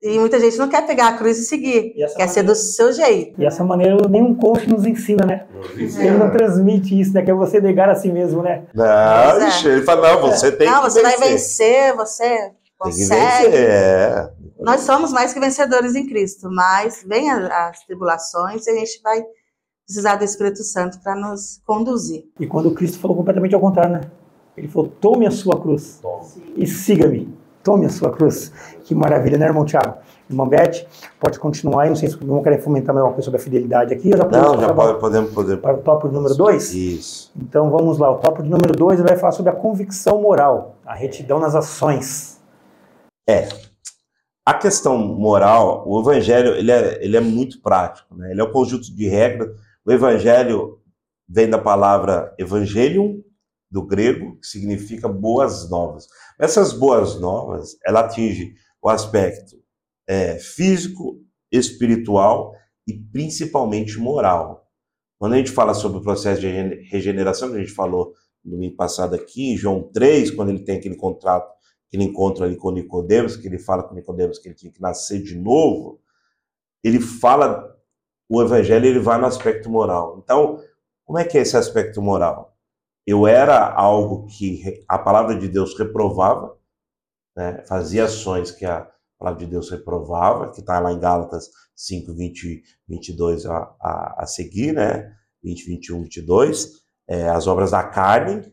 E 0.02 0.18
muita 0.18 0.40
gente 0.40 0.58
não 0.58 0.68
quer 0.68 0.84
pegar 0.84 1.08
a 1.08 1.16
cruz 1.16 1.38
e 1.38 1.44
seguir, 1.44 1.92
e 1.94 1.94
quer 1.94 2.08
maneira... 2.08 2.32
ser 2.32 2.42
do 2.42 2.56
seu 2.56 2.92
jeito. 2.92 3.40
E 3.40 3.46
essa 3.46 3.62
maneira 3.62 3.96
nenhum 4.08 4.34
coach 4.34 4.68
nos 4.68 4.84
ensina, 4.84 5.24
né? 5.24 5.46
Ele 5.76 6.18
não 6.18 6.28
transmite 6.28 6.98
isso, 6.98 7.12
né? 7.12 7.22
Que 7.22 7.30
é 7.30 7.34
você 7.34 7.60
negar 7.60 7.88
a 7.88 7.94
si 7.94 8.10
mesmo, 8.10 8.42
né? 8.42 8.64
Não, 8.74 8.84
é. 8.84 9.64
ele 9.64 9.82
fala, 9.82 10.14
não, 10.14 10.22
você 10.22 10.50
tem 10.50 10.66
não, 10.66 10.74
que 10.74 10.82
Não, 10.82 10.90
você 10.90 11.02
vai 11.02 11.16
vencer, 11.18 11.94
você 11.94 12.50
consegue. 12.76 13.20
Tem 13.20 13.50
que 13.50 13.56
vencer, 13.56 13.70
é. 13.70 14.32
Nós 14.58 14.80
somos 14.80 15.12
mais 15.12 15.32
que 15.32 15.38
vencedores 15.38 15.94
em 15.94 16.06
Cristo, 16.06 16.48
mas 16.50 17.04
vem 17.06 17.30
as 17.30 17.84
tribulações 17.84 18.66
e 18.66 18.70
a 18.70 18.74
gente 18.74 19.00
vai 19.02 19.22
precisar 19.86 20.16
do 20.16 20.24
Espírito 20.24 20.64
Santo 20.64 21.00
para 21.00 21.14
nos 21.14 21.60
conduzir. 21.64 22.24
E 22.40 22.46
quando 22.46 22.72
Cristo 22.72 22.98
falou 22.98 23.16
completamente 23.16 23.54
ao 23.54 23.60
contrário, 23.60 23.92
né? 23.92 24.00
Ele 24.56 24.68
falou: 24.68 24.88
tome 25.00 25.26
a 25.26 25.30
sua 25.30 25.60
cruz 25.60 26.00
e 26.56 26.66
siga-me. 26.66 27.42
Tome 27.62 27.86
a 27.86 27.88
sua 27.88 28.10
cruz. 28.10 28.52
Que 28.84 28.94
maravilha, 28.94 29.38
né, 29.38 29.46
irmão 29.46 29.64
Tiago? 29.64 29.98
Irmão 30.28 30.48
Beth, 30.48 30.86
pode 31.20 31.38
continuar 31.38 31.84
aí. 31.84 31.88
Não 31.88 31.96
sei 31.96 32.08
se 32.08 32.24
não 32.24 32.42
querem 32.42 32.58
fomentar 32.58 32.94
mais 32.94 33.06
uma 33.06 33.12
coisa 33.12 33.26
sobre 33.26 33.40
a 33.40 33.42
fidelidade 33.42 33.94
aqui. 33.94 34.10
já 34.10 34.24
não, 34.24 34.60
já 34.60 34.74
pode, 34.74 34.98
podemos, 34.98 35.32
podemos. 35.32 35.60
Para 35.60 35.74
o 35.74 35.78
tópico 35.78 36.12
número 36.12 36.34
2? 36.34 36.74
Isso. 36.74 37.32
Então 37.36 37.70
vamos 37.70 37.98
lá. 37.98 38.10
O 38.10 38.16
tópico 38.16 38.48
número 38.48 38.74
2 38.74 39.00
vai 39.00 39.16
falar 39.16 39.32
sobre 39.32 39.52
a 39.52 39.54
convicção 39.54 40.20
moral, 40.20 40.76
a 40.84 40.94
retidão 40.94 41.38
nas 41.38 41.54
ações. 41.54 42.40
É. 43.28 43.48
A 44.44 44.54
questão 44.54 44.98
moral, 44.98 45.84
o 45.86 46.00
evangelho, 46.00 46.56
ele 46.56 46.72
é, 46.72 46.98
ele 47.04 47.16
é 47.16 47.20
muito 47.20 47.60
prático. 47.62 48.12
Né? 48.16 48.32
Ele 48.32 48.40
é 48.40 48.44
um 48.44 48.50
conjunto 48.50 48.92
de 48.92 49.08
regras. 49.08 49.50
O 49.84 49.92
evangelho 49.92 50.78
vem 51.28 51.48
da 51.48 51.58
palavra 51.58 52.34
evangelium, 52.38 53.22
do 53.72 53.82
grego, 53.82 54.38
que 54.38 54.46
significa 54.46 55.08
boas 55.08 55.70
novas. 55.70 56.06
Essas 56.38 56.74
boas 56.74 57.18
novas, 57.18 57.78
ela 57.86 58.00
atinge 58.00 58.54
o 58.82 58.90
aspecto 58.90 59.56
é, 60.06 60.38
físico, 60.38 61.18
espiritual 61.50 62.54
e 62.86 62.92
principalmente 62.92 63.98
moral. 63.98 64.68
Quando 65.18 65.32
a 65.32 65.36
gente 65.38 65.50
fala 65.50 65.72
sobre 65.72 65.98
o 65.98 66.02
processo 66.02 66.42
de 66.42 66.48
regeneração, 66.90 67.50
que 67.50 67.56
a 67.56 67.60
gente 67.60 67.72
falou 67.72 68.12
no 68.44 68.50
domingo 68.50 68.76
passado 68.76 69.14
aqui, 69.14 69.52
em 69.52 69.56
João 69.56 69.90
3, 69.90 70.32
quando 70.32 70.50
ele 70.50 70.64
tem 70.64 70.76
aquele 70.76 70.96
contrato, 70.96 71.50
aquele 71.88 72.04
encontro 72.04 72.44
ali 72.44 72.56
com 72.56 72.72
Nicodemos, 72.72 73.36
que 73.36 73.46
ele 73.46 73.58
fala 73.58 73.84
com 73.84 73.94
Nicodemos 73.94 74.38
que 74.38 74.48
ele 74.48 74.54
tinha 74.54 74.70
que 74.70 74.82
nascer 74.82 75.22
de 75.22 75.34
novo, 75.34 75.98
ele 76.84 77.00
fala, 77.00 77.74
o 78.28 78.42
evangelho 78.42 78.84
ele 78.84 78.98
vai 78.98 79.18
no 79.18 79.26
aspecto 79.26 79.70
moral. 79.70 80.20
Então, 80.22 80.60
como 81.06 81.18
é 81.18 81.24
que 81.24 81.38
é 81.38 81.40
esse 81.40 81.56
aspecto 81.56 82.02
moral? 82.02 82.51
Eu 83.06 83.26
era 83.26 83.72
algo 83.72 84.26
que 84.26 84.84
a 84.88 84.98
palavra 84.98 85.36
de 85.36 85.48
Deus 85.48 85.76
reprovava, 85.76 86.56
né? 87.36 87.64
fazia 87.66 88.04
ações 88.04 88.50
que 88.50 88.64
a 88.64 88.88
palavra 89.18 89.44
de 89.44 89.50
Deus 89.50 89.70
reprovava, 89.70 90.50
que 90.50 90.60
está 90.60 90.78
lá 90.78 90.92
em 90.92 90.98
Gálatas 90.98 91.48
5, 91.74 92.12
20, 92.14 92.62
22 92.88 93.46
a, 93.46 93.56
a, 93.80 94.22
a 94.22 94.26
seguir, 94.26 94.72
né? 94.72 95.14
20, 95.42 95.66
21, 95.66 96.02
22, 96.02 96.82
é, 97.08 97.28
as 97.28 97.46
obras 97.46 97.72
da 97.72 97.82
carne. 97.82 98.52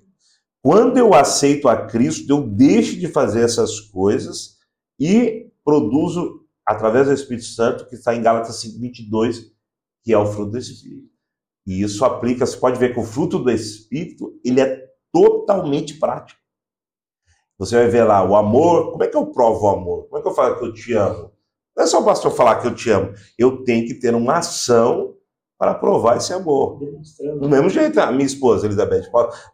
Quando 0.62 0.98
eu 0.98 1.14
aceito 1.14 1.68
a 1.68 1.86
Cristo, 1.86 2.30
eu 2.30 2.42
deixo 2.42 3.00
de 3.00 3.08
fazer 3.08 3.42
essas 3.42 3.80
coisas 3.80 4.58
e 5.00 5.52
produzo, 5.64 6.46
através 6.66 7.08
do 7.08 7.14
Espírito 7.14 7.46
Santo, 7.46 7.88
que 7.88 7.96
está 7.96 8.16
em 8.16 8.22
Gálatas 8.22 8.60
5, 8.60 8.80
22, 8.80 9.52
que 10.04 10.14
é 10.14 10.18
o 10.18 10.26
fruto 10.26 10.52
do 10.52 10.58
Espírito. 10.58 11.09
E 11.70 11.84
isso 11.84 12.04
aplica, 12.04 12.48
você 12.48 12.58
pode 12.58 12.80
ver 12.80 12.96
que 12.96 13.00
o 13.00 13.04
fruto 13.04 13.38
do 13.38 13.52
Espírito, 13.52 14.34
ele 14.44 14.60
é 14.60 14.88
totalmente 15.14 16.00
prático. 16.00 16.40
Você 17.60 17.76
vai 17.76 17.88
ver 17.88 18.06
lá 18.06 18.28
o 18.28 18.36
amor, 18.36 18.90
como 18.92 19.04
é 19.04 19.08
que 19.08 19.16
eu 19.16 19.28
provo 19.28 19.68
o 19.68 19.70
amor? 19.70 20.08
Como 20.08 20.18
é 20.18 20.22
que 20.24 20.28
eu 20.28 20.34
falo 20.34 20.58
que 20.58 20.66
eu 20.66 20.74
te 20.74 20.94
amo? 20.94 21.32
Não 21.78 21.84
é 21.84 21.86
só 21.86 22.02
o 22.02 22.04
pastor 22.06 22.32
falar 22.32 22.56
que 22.56 22.66
eu 22.66 22.74
te 22.74 22.90
amo. 22.90 23.14
Eu 23.38 23.64
tenho 23.64 23.86
que 23.86 23.94
ter 23.94 24.16
uma 24.16 24.40
ação 24.40 25.14
para 25.60 25.76
provar 25.76 26.18
esse 26.18 26.34
amor. 26.34 26.80
Do 27.40 27.48
mesmo 27.48 27.70
jeito, 27.70 28.00
a 28.00 28.12
minha 28.12 28.26
esposa, 28.26 28.66
Elizabeth, 28.66 29.04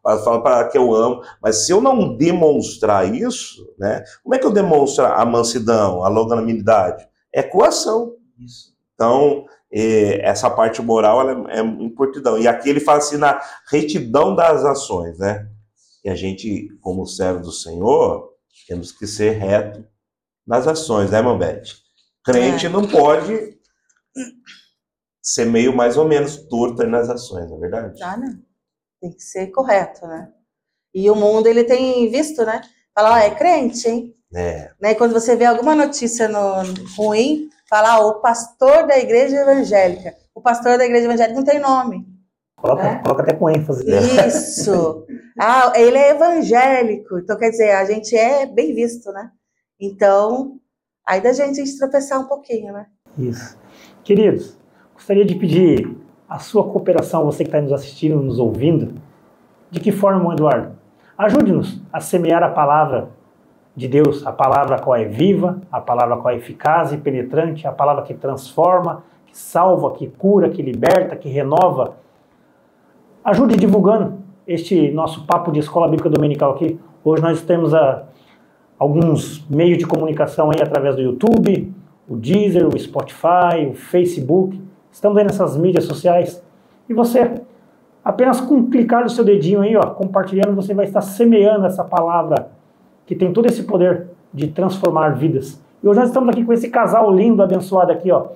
fala 0.01 0.41
para 0.41 0.69
que 0.69 0.78
eu 0.78 0.95
amo, 0.95 1.21
mas 1.41 1.65
se 1.65 1.73
eu 1.73 1.82
não 1.82 2.15
demonstrar 2.15 3.13
isso, 3.13 3.67
né? 3.78 4.06
Como 4.23 4.34
é 4.34 4.39
que 4.39 4.45
eu 4.45 4.51
demonstro 4.51 5.06
a 5.06 5.25
mansidão, 5.25 6.01
a 6.01 6.08
longanimidade? 6.08 7.06
É 7.34 7.43
com 7.43 7.62
ação. 7.62 8.13
Isso. 8.39 8.73
Então, 8.93 9.43
essa 9.77 10.49
parte 10.49 10.81
moral 10.81 11.47
é, 11.47 11.57
é 11.57 11.59
importante. 11.59 12.41
E 12.41 12.47
aqui 12.47 12.69
ele 12.69 12.79
fala 12.79 12.99
assim 12.99 13.17
na 13.17 13.41
retidão 13.69 14.35
das 14.35 14.63
ações, 14.63 15.17
né? 15.17 15.47
E 16.03 16.09
a 16.09 16.15
gente, 16.15 16.69
como 16.81 17.05
servo 17.05 17.41
do 17.41 17.51
Senhor, 17.51 18.31
temos 18.67 18.91
que 18.91 19.05
ser 19.05 19.31
reto 19.31 19.85
nas 20.45 20.67
ações, 20.67 21.11
né, 21.11 21.21
Mambete? 21.21 21.75
Crente 22.23 22.67
é. 22.67 22.69
não 22.69 22.88
pode 22.88 23.57
ser 25.21 25.45
meio 25.45 25.75
mais 25.75 25.97
ou 25.97 26.07
menos 26.07 26.38
torto 26.47 26.85
nas 26.85 27.09
ações, 27.09 27.49
não 27.49 27.57
é 27.57 27.59
verdade? 27.59 28.03
Ah, 28.03 28.15
não. 28.15 28.39
Tem 29.01 29.11
que 29.11 29.23
ser 29.23 29.47
correto, 29.47 30.05
né? 30.07 30.31
E 30.93 31.09
o 31.09 31.15
mundo, 31.15 31.47
ele 31.47 31.63
tem 31.63 32.09
visto, 32.09 32.45
né? 32.45 32.61
Fala, 32.93 33.15
ó, 33.15 33.17
é 33.17 33.35
crente, 33.35 33.89
hein? 33.89 34.15
É. 34.33 34.71
Né? 34.79 34.95
Quando 34.95 35.13
você 35.13 35.35
vê 35.35 35.45
alguma 35.45 35.75
notícia 35.75 36.27
no, 36.27 36.63
ruim, 36.95 37.49
falar 37.69 37.99
o 37.99 38.21
pastor 38.21 38.88
da 38.88 38.97
igreja 38.97 39.38
evangélica. 39.38 40.15
O 40.34 40.41
pastor 40.41 40.78
da 40.78 40.86
igreja 40.86 41.06
evangélica 41.06 41.36
não 41.36 41.45
tem 41.45 41.60
nome. 41.60 42.06
Coloca, 42.56 42.84
né? 42.84 43.01
coloca 43.04 43.21
até 43.23 43.34
com 43.34 43.49
ênfase. 43.49 43.86
Isso. 44.28 45.06
Ah, 45.38 45.73
ele 45.75 45.97
é 45.97 46.12
evangélico. 46.12 47.19
Então, 47.19 47.38
quer 47.38 47.49
dizer, 47.49 47.71
a 47.71 47.84
gente 47.84 48.15
é 48.15 48.45
bem 48.45 48.73
visto, 48.73 49.12
né? 49.12 49.30
Então, 49.78 50.62
aí 51.06 51.19
da 51.19 51.34
gente, 51.34 51.60
a 51.60 51.65
gente 51.65 51.78
tropeçar 51.78 52.21
um 52.21 52.23
pouquinho, 52.23 52.71
né? 52.71 52.86
Isso. 53.17 53.58
Queridos, 54.01 54.58
gostaria 54.93 55.25
de 55.25 55.36
pedir 55.36 55.93
a 56.30 56.39
sua 56.39 56.63
cooperação, 56.63 57.25
você 57.25 57.43
que 57.43 57.49
está 57.49 57.60
nos 57.60 57.73
assistindo, 57.73 58.15
nos 58.21 58.39
ouvindo. 58.39 59.01
De 59.69 59.82
que 59.82 59.91
forma, 59.91 60.34
Eduardo? 60.34 60.78
Ajude-nos 61.17 61.82
a 61.91 61.99
semear 61.99 62.41
a 62.41 62.51
palavra 62.51 63.10
de 63.75 63.88
Deus, 63.88 64.25
a 64.25 64.31
palavra 64.31 64.79
qual 64.79 64.95
é 64.95 65.03
viva, 65.03 65.61
a 65.69 65.81
palavra 65.81 66.17
qual 66.17 66.33
é 66.33 66.38
eficaz 66.38 66.93
e 66.93 66.97
penetrante, 66.97 67.67
a 67.67 67.71
palavra 67.71 68.03
que 68.03 68.13
transforma, 68.13 69.03
que 69.25 69.38
salva, 69.38 69.91
que 69.91 70.07
cura, 70.07 70.49
que 70.49 70.61
liberta, 70.61 71.15
que 71.15 71.27
renova. 71.27 71.97
Ajude 73.23 73.57
divulgando 73.57 74.19
este 74.47 74.91
nosso 74.91 75.25
papo 75.25 75.51
de 75.51 75.59
escola 75.59 75.88
bíblica 75.88 76.09
dominical 76.09 76.51
aqui. 76.51 76.79
Hoje 77.03 77.21
nós 77.21 77.41
temos 77.41 77.73
a, 77.73 77.79
ah, 77.79 78.03
alguns 78.79 79.45
meios 79.49 79.77
de 79.77 79.85
comunicação 79.85 80.51
aí 80.51 80.61
através 80.61 80.95
do 80.95 81.01
YouTube, 81.01 81.73
o 82.07 82.15
Deezer, 82.15 82.67
o 82.67 82.79
Spotify, 82.79 83.67
o 83.69 83.73
Facebook. 83.73 84.61
Estamos 84.89 85.17
aí 85.17 85.25
nessas 85.25 85.57
mídias 85.57 85.83
sociais. 85.83 86.41
E 86.88 86.93
você, 86.93 87.41
apenas 88.03 88.39
com 88.39 88.69
clicar 88.69 89.03
no 89.03 89.09
seu 89.09 89.25
dedinho 89.25 89.61
aí, 89.61 89.75
ó, 89.75 89.81
compartilhando, 89.88 90.55
você 90.55 90.73
vai 90.73 90.85
estar 90.85 91.01
semeando 91.01 91.65
essa 91.65 91.83
palavra 91.83 92.44
que 93.05 93.15
tem 93.15 93.31
todo 93.31 93.45
esse 93.45 93.63
poder 93.63 94.07
de 94.33 94.47
transformar 94.47 95.09
vidas. 95.09 95.59
E 95.81 95.87
hoje 95.87 95.99
nós 95.99 96.09
estamos 96.09 96.29
aqui 96.29 96.43
com 96.43 96.51
esse 96.51 96.69
casal 96.69 97.11
lindo, 97.11 97.41
abençoado 97.43 97.91
aqui, 97.91 98.11
ó. 98.11 98.27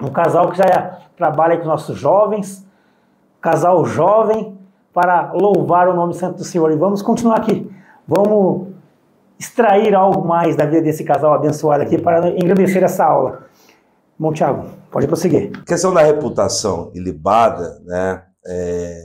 Um 0.00 0.10
casal 0.10 0.50
que 0.50 0.58
já 0.58 0.64
é, 0.64 0.98
trabalha 1.16 1.56
com 1.56 1.62
os 1.62 1.68
nossos 1.68 1.98
jovens, 1.98 2.64
casal 3.40 3.84
jovem, 3.84 4.56
para 4.92 5.32
louvar 5.32 5.88
o 5.88 5.94
nome 5.94 6.14
santo 6.14 6.36
do 6.36 6.44
Senhor. 6.44 6.70
E 6.70 6.76
vamos 6.76 7.02
continuar 7.02 7.38
aqui. 7.38 7.70
Vamos 8.06 8.68
extrair 9.38 9.94
algo 9.94 10.26
mais 10.26 10.56
da 10.56 10.64
vida 10.64 10.82
desse 10.82 11.04
casal 11.04 11.32
abençoado 11.32 11.82
aqui 11.82 11.98
para 11.98 12.28
engrandecer 12.30 12.82
essa 12.82 13.04
aula. 13.04 13.46
Bom, 14.18 14.32
Tiago, 14.32 14.68
pode 14.90 15.06
prosseguir. 15.06 15.52
A 15.60 15.64
questão 15.64 15.94
da 15.94 16.02
reputação 16.02 16.90
ilibada, 16.94 17.80
né, 17.84 18.24
é, 18.46 19.00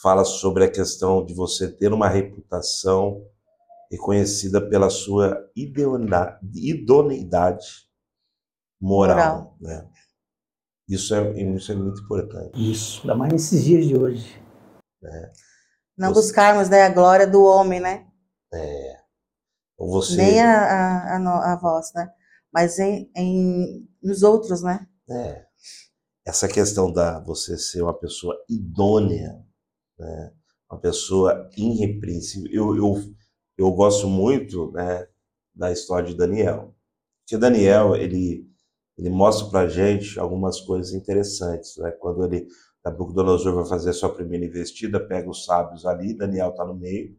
fala 0.00 0.24
sobre 0.24 0.64
a 0.64 0.70
questão 0.70 1.24
de 1.24 1.34
você 1.34 1.68
ter 1.68 1.92
uma 1.92 2.08
reputação 2.08 3.22
reconhecida 3.90 4.60
pela 4.68 4.90
sua 4.90 5.36
idoneidade 6.54 7.66
moral. 8.80 9.16
moral. 9.16 9.56
Né? 9.60 9.88
Isso, 10.88 11.14
é, 11.14 11.42
isso 11.54 11.72
é 11.72 11.74
muito 11.74 12.02
importante. 12.02 12.70
Isso, 12.70 13.00
ainda 13.02 13.14
mais 13.14 13.32
nesses 13.32 13.64
dias 13.64 13.86
de 13.86 13.96
hoje. 13.96 14.40
Né? 15.02 15.32
Não 15.96 16.08
Você- 16.08 16.20
buscarmos 16.20 16.68
né, 16.68 16.82
a 16.82 16.90
glória 16.90 17.26
do 17.26 17.42
homem, 17.42 17.80
né? 17.80 18.06
É, 18.52 18.96
ou 19.76 19.90
você, 19.90 20.16
Nem 20.16 20.40
a, 20.40 20.56
a, 20.56 21.16
a, 21.16 21.52
a 21.52 21.56
voz, 21.56 21.92
né? 21.94 22.08
Mas 22.52 22.78
em, 22.78 23.10
em, 23.14 23.88
nos 24.02 24.22
outros, 24.22 24.62
né? 24.62 24.86
É. 25.10 25.44
Essa 26.24 26.48
questão 26.48 26.92
da 26.92 27.20
você 27.20 27.58
ser 27.58 27.82
uma 27.82 27.94
pessoa 27.98 28.34
idônea, 28.48 29.44
né? 29.98 30.32
uma 30.70 30.80
pessoa 30.80 31.48
irrepreensível. 31.56 32.50
Eu, 32.52 32.76
eu, 32.76 32.94
eu 33.56 33.70
gosto 33.72 34.06
muito 34.06 34.70
né, 34.72 35.06
da 35.54 35.72
história 35.72 36.08
de 36.08 36.16
Daniel. 36.16 36.74
Porque 37.20 37.36
Daniel, 37.38 37.96
ele, 37.96 38.46
ele 38.96 39.10
mostra 39.10 39.48
pra 39.48 39.68
gente 39.68 40.18
algumas 40.18 40.60
coisas 40.60 40.92
interessantes. 40.92 41.76
Né? 41.78 41.90
Quando 41.92 42.24
ele, 42.24 42.46
Nabucodonosor 42.84 43.54
vai 43.54 43.66
fazer 43.66 43.90
a 43.90 43.94
sua 43.94 44.14
primeira 44.14 44.44
investida, 44.44 45.00
pega 45.00 45.28
os 45.28 45.44
sábios 45.44 45.84
ali, 45.84 46.14
Daniel 46.14 46.50
está 46.50 46.64
no 46.64 46.74
meio. 46.74 47.16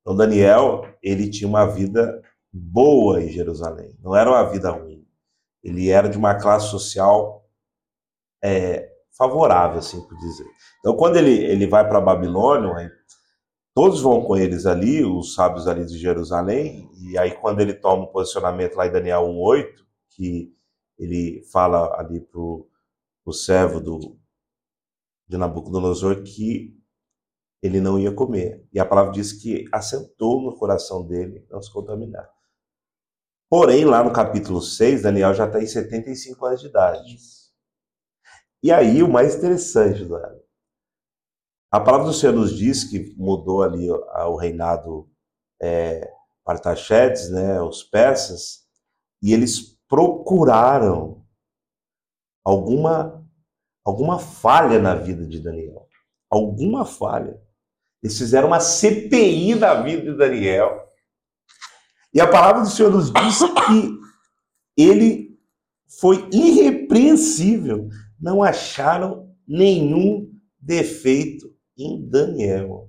Então, 0.00 0.16
Daniel, 0.16 0.82
ele 1.02 1.28
tinha 1.28 1.48
uma 1.48 1.66
vida 1.66 2.22
boa 2.52 3.22
em 3.22 3.28
Jerusalém, 3.28 3.96
não 4.02 4.16
era 4.16 4.30
uma 4.30 4.42
vida 4.50 4.70
ruim. 4.70 5.06
Ele 5.62 5.90
era 5.90 6.08
de 6.08 6.16
uma 6.16 6.34
classe 6.34 6.70
social 6.70 7.46
é, 8.42 8.90
favorável, 9.16 9.78
assim 9.78 10.00
por 10.00 10.16
dizer. 10.16 10.46
Então, 10.78 10.96
quando 10.96 11.16
ele, 11.16 11.44
ele 11.44 11.66
vai 11.66 11.86
para 11.86 12.00
Babilônia, 12.00 12.74
aí, 12.74 12.90
todos 13.80 14.02
vão 14.02 14.22
com 14.22 14.36
eles 14.36 14.66
ali, 14.66 15.02
os 15.02 15.32
sábios 15.32 15.66
ali 15.66 15.86
de 15.86 15.96
Jerusalém, 15.96 16.90
e 16.98 17.16
aí 17.16 17.30
quando 17.30 17.60
ele 17.60 17.72
toma 17.72 18.02
um 18.02 18.12
posicionamento 18.12 18.74
lá 18.74 18.86
em 18.86 18.92
Daniel 18.92 19.22
1,8, 19.22 19.74
que 20.10 20.54
ele 20.98 21.42
fala 21.50 21.98
ali 21.98 22.20
para 22.20 22.38
o 22.38 23.32
servo 23.32 23.80
do, 23.80 24.18
de 25.26 25.38
Nabucodonosor 25.38 26.22
que 26.22 26.78
ele 27.62 27.80
não 27.80 27.98
ia 27.98 28.12
comer. 28.12 28.68
E 28.70 28.78
a 28.78 28.84
palavra 28.84 29.12
diz 29.12 29.32
que 29.32 29.64
assentou 29.72 30.42
no 30.42 30.54
coração 30.58 31.06
dele 31.06 31.46
não 31.50 31.62
se 31.62 31.72
contaminar. 31.72 32.30
Porém, 33.48 33.86
lá 33.86 34.04
no 34.04 34.12
capítulo 34.12 34.60
6, 34.60 35.04
Daniel 35.04 35.32
já 35.32 35.46
está 35.46 35.58
em 35.58 35.66
75 35.66 36.44
anos 36.44 36.60
de 36.60 36.66
idade. 36.66 37.16
E 38.62 38.70
aí, 38.70 39.02
o 39.02 39.08
mais 39.08 39.36
interessante, 39.36 40.02
Eduardo, 40.02 40.39
a 41.70 41.78
palavra 41.78 42.06
do 42.06 42.12
Senhor 42.12 42.34
nos 42.34 42.56
diz 42.56 42.84
que 42.84 43.14
mudou 43.16 43.62
ali 43.62 43.90
o 43.90 44.04
o 44.28 44.36
reinado 44.36 45.08
é, 45.62 46.10
Artaxerxes, 46.50 47.30
né, 47.30 47.62
os 47.62 47.84
persas, 47.84 48.64
e 49.22 49.32
eles 49.32 49.78
procuraram 49.88 51.24
alguma, 52.44 53.24
alguma 53.84 54.18
falha 54.18 54.80
na 54.80 54.94
vida 54.94 55.24
de 55.26 55.38
Daniel. 55.38 55.86
Alguma 56.28 56.84
falha. 56.84 57.40
Eles 58.02 58.18
fizeram 58.18 58.48
uma 58.48 58.60
CPI 58.60 59.54
da 59.54 59.80
vida 59.82 60.10
de 60.10 60.16
Daniel. 60.16 60.88
E 62.12 62.20
a 62.20 62.26
palavra 62.26 62.62
do 62.62 62.68
Senhor 62.68 62.90
nos 62.90 63.12
diz 63.12 63.38
que 63.38 64.00
ele 64.76 65.38
foi 66.00 66.28
irrepreensível. 66.32 67.88
Não 68.18 68.42
acharam 68.42 69.32
nenhum 69.46 70.32
defeito 70.58 71.54
em 71.84 72.08
Daniel. 72.08 72.88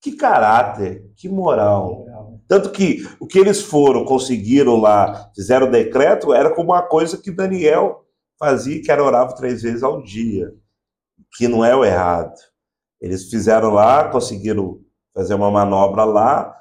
Que 0.00 0.12
caráter, 0.16 1.04
que 1.16 1.28
moral. 1.28 2.04
Tanto 2.48 2.70
que 2.72 3.06
o 3.20 3.26
que 3.26 3.38
eles 3.38 3.62
foram, 3.62 4.04
conseguiram 4.04 4.76
lá, 4.76 5.30
fizeram 5.34 5.68
o 5.68 5.70
decreto, 5.70 6.34
era 6.34 6.54
como 6.54 6.72
uma 6.72 6.82
coisa 6.82 7.16
que 7.16 7.30
Daniel 7.30 8.04
fazia, 8.38 8.82
que 8.82 8.90
era 8.90 9.02
orava 9.02 9.34
três 9.34 9.62
vezes 9.62 9.82
ao 9.82 10.02
dia, 10.02 10.52
que 11.36 11.46
não 11.46 11.64
é 11.64 11.74
o 11.74 11.84
errado. 11.84 12.34
Eles 13.00 13.30
fizeram 13.30 13.70
lá, 13.70 14.08
conseguiram 14.10 14.80
fazer 15.14 15.34
uma 15.34 15.50
manobra 15.50 16.04
lá 16.04 16.56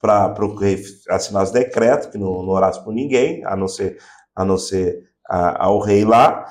para 0.00 0.44
o 0.44 0.54
rei 0.54 0.82
assinar 1.08 1.42
os 1.42 1.50
decretos, 1.50 2.06
que 2.08 2.18
não, 2.18 2.42
não 2.42 2.50
orasse 2.50 2.82
por 2.84 2.92
ninguém, 2.94 3.44
a 3.44 3.56
não 3.56 3.66
ser, 3.66 3.98
a 4.34 4.44
não 4.44 4.56
ser 4.56 5.02
a- 5.28 5.64
ao 5.64 5.80
rei 5.80 6.04
lá. 6.04 6.46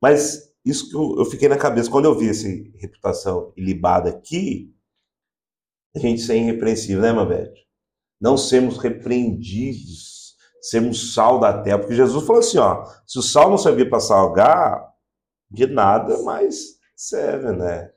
Mas 0.00 0.47
isso 0.64 0.90
que 0.90 0.96
eu, 0.96 1.16
eu 1.18 1.24
fiquei 1.24 1.48
na 1.48 1.56
cabeça, 1.56 1.90
quando 1.90 2.04
eu 2.04 2.18
vi 2.18 2.28
essa 2.28 2.46
reputação 2.78 3.52
ilibada 3.56 4.10
aqui, 4.10 4.74
a 5.94 5.98
gente 5.98 6.20
ser 6.20 6.36
irrepreensível, 6.36 7.02
né, 7.02 7.12
Mabete? 7.12 7.66
Não 8.20 8.36
sermos 8.36 8.78
repreendidos, 8.78 10.36
sermos 10.60 11.14
sal 11.14 11.38
da 11.38 11.62
terra, 11.62 11.78
porque 11.78 11.94
Jesus 11.94 12.26
falou 12.26 12.40
assim, 12.40 12.58
ó, 12.58 12.84
se 13.06 13.18
o 13.18 13.22
sal 13.22 13.50
não 13.50 13.58
servir 13.58 13.88
para 13.88 14.00
salgar, 14.00 14.88
de 15.50 15.66
nada 15.66 16.22
mais 16.22 16.78
serve, 16.94 17.52
né? 17.52 17.90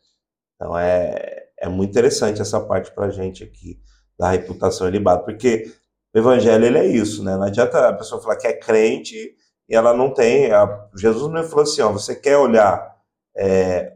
Então 0.55 0.77
é, 0.77 1.47
é 1.59 1.67
muito 1.67 1.89
interessante 1.89 2.41
essa 2.41 2.61
parte 2.61 2.93
pra 2.93 3.09
gente 3.09 3.43
aqui, 3.43 3.79
da 4.17 4.29
reputação 4.29 4.87
ilibada, 4.87 5.23
porque 5.23 5.71
o 6.13 6.19
evangelho 6.19 6.65
ele 6.65 6.77
é 6.77 6.85
isso, 6.85 7.23
né? 7.23 7.35
Não 7.35 7.43
adianta 7.43 7.89
a 7.89 7.93
pessoa 7.93 8.21
falar 8.21 8.37
que 8.37 8.47
é 8.47 8.53
crente 8.53 9.35
ela 9.75 9.93
não 9.93 10.13
tem. 10.13 10.51
a- 10.51 10.87
Jesus 10.95 11.31
não 11.31 11.43
falou 11.43 11.63
assim, 11.63 11.81
ó, 11.81 11.91
você 11.91 12.15
quer 12.15 12.37
olhar 12.37 12.95
é, 13.35 13.95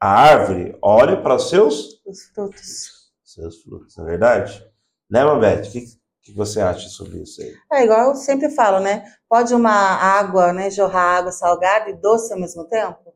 a 0.00 0.08
árvore, 0.08 0.76
olhe 0.82 1.16
para 1.22 1.34
os 1.36 1.48
seus 1.48 2.00
Os 2.06 2.24
frutos. 2.34 3.10
seus 3.24 3.62
frutos, 3.62 3.96
não 3.96 4.04
é 4.06 4.10
verdade? 4.10 4.66
Né, 5.10 5.24
Mabete? 5.24 5.68
O 5.68 5.72
que, 5.72 5.86
que 6.22 6.36
você 6.36 6.60
acha 6.60 6.88
sobre 6.88 7.18
isso 7.22 7.40
aí? 7.42 7.54
É 7.72 7.84
igual 7.84 8.08
eu 8.10 8.14
sempre 8.14 8.48
falo, 8.50 8.80
né? 8.80 9.04
Pode 9.28 9.54
uma 9.54 9.70
água, 9.72 10.52
né, 10.52 10.70
jorrar 10.70 11.18
água 11.18 11.32
salgada 11.32 11.90
e 11.90 11.94
doce 12.00 12.32
ao 12.32 12.40
mesmo 12.40 12.64
tempo? 12.64 13.12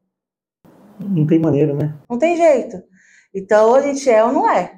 Não 1.00 1.26
tem 1.26 1.38
maneira, 1.38 1.72
né? 1.74 1.96
Não 2.08 2.18
tem 2.18 2.36
jeito. 2.36 2.82
Então, 3.34 3.68
ou 3.68 3.74
a 3.76 3.80
gente 3.82 4.08
é 4.10 4.22
ou 4.24 4.32
não 4.32 4.50
é. 4.50 4.77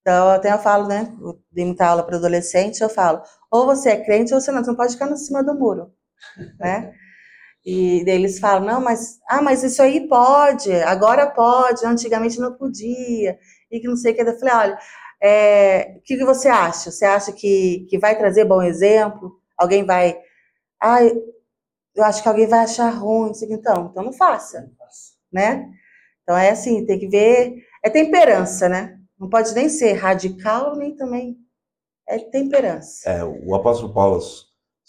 Então, 0.00 0.30
até 0.30 0.52
eu 0.52 0.58
falo, 0.58 0.86
né? 0.88 1.14
Eu 1.20 1.38
dei 1.52 1.64
muita 1.64 1.86
aula 1.86 2.02
para 2.04 2.16
adolescente, 2.16 2.80
eu 2.80 2.88
falo, 2.88 3.22
ou 3.50 3.66
você 3.66 3.90
é 3.90 4.04
crente 4.04 4.32
ou 4.34 4.40
você 4.40 4.50
não, 4.50 4.62
você 4.64 4.70
não 4.70 4.76
pode 4.76 4.94
ficar 4.94 5.10
em 5.10 5.16
cima 5.16 5.42
do 5.44 5.54
muro, 5.54 5.92
né? 6.58 6.92
E 7.64 8.04
eles 8.08 8.38
falam, 8.40 8.66
não, 8.66 8.80
mas, 8.80 9.18
ah, 9.28 9.42
mas 9.42 9.62
isso 9.64 9.82
aí 9.82 10.08
pode, 10.08 10.72
agora 10.82 11.26
pode, 11.30 11.86
antigamente 11.86 12.40
não 12.40 12.54
podia, 12.54 13.38
e 13.70 13.80
que 13.80 13.88
não 13.88 13.96
sei 13.96 14.12
o 14.12 14.16
que. 14.16 14.22
Eu 14.22 14.38
falei, 14.38 14.54
olha, 14.54 14.78
é, 15.22 15.96
o 15.98 16.02
que, 16.02 16.16
que 16.16 16.24
você 16.24 16.48
acha? 16.48 16.90
Você 16.90 17.04
acha 17.04 17.32
que, 17.32 17.86
que 17.90 17.98
vai 17.98 18.16
trazer 18.18 18.44
bom 18.46 18.62
exemplo? 18.62 19.38
Alguém 19.58 19.84
vai, 19.84 20.18
ah, 20.82 21.00
eu 21.94 22.04
acho 22.04 22.22
que 22.22 22.28
alguém 22.28 22.46
vai 22.46 22.60
achar 22.60 22.90
ruim, 22.90 23.28
não 23.28 23.34
sei 23.34 23.48
o 23.48 23.50
que. 23.50 23.56
então, 23.56 23.88
então 23.90 24.04
não 24.04 24.12
faça, 24.12 24.70
né? 25.32 25.68
Então 26.22 26.36
é 26.38 26.50
assim, 26.50 26.86
tem 26.86 26.98
que 26.98 27.08
ver, 27.08 27.56
é 27.84 27.90
temperança, 27.90 28.68
né? 28.68 28.99
Não 29.20 29.28
pode 29.28 29.52
nem 29.52 29.68
ser 29.68 29.92
radical, 29.92 30.74
nem 30.76 30.96
também 30.96 31.36
é 32.08 32.18
temperança. 32.18 33.06
É, 33.06 33.22
o 33.22 33.54
apóstolo 33.54 33.92
Paulo, 33.92 34.18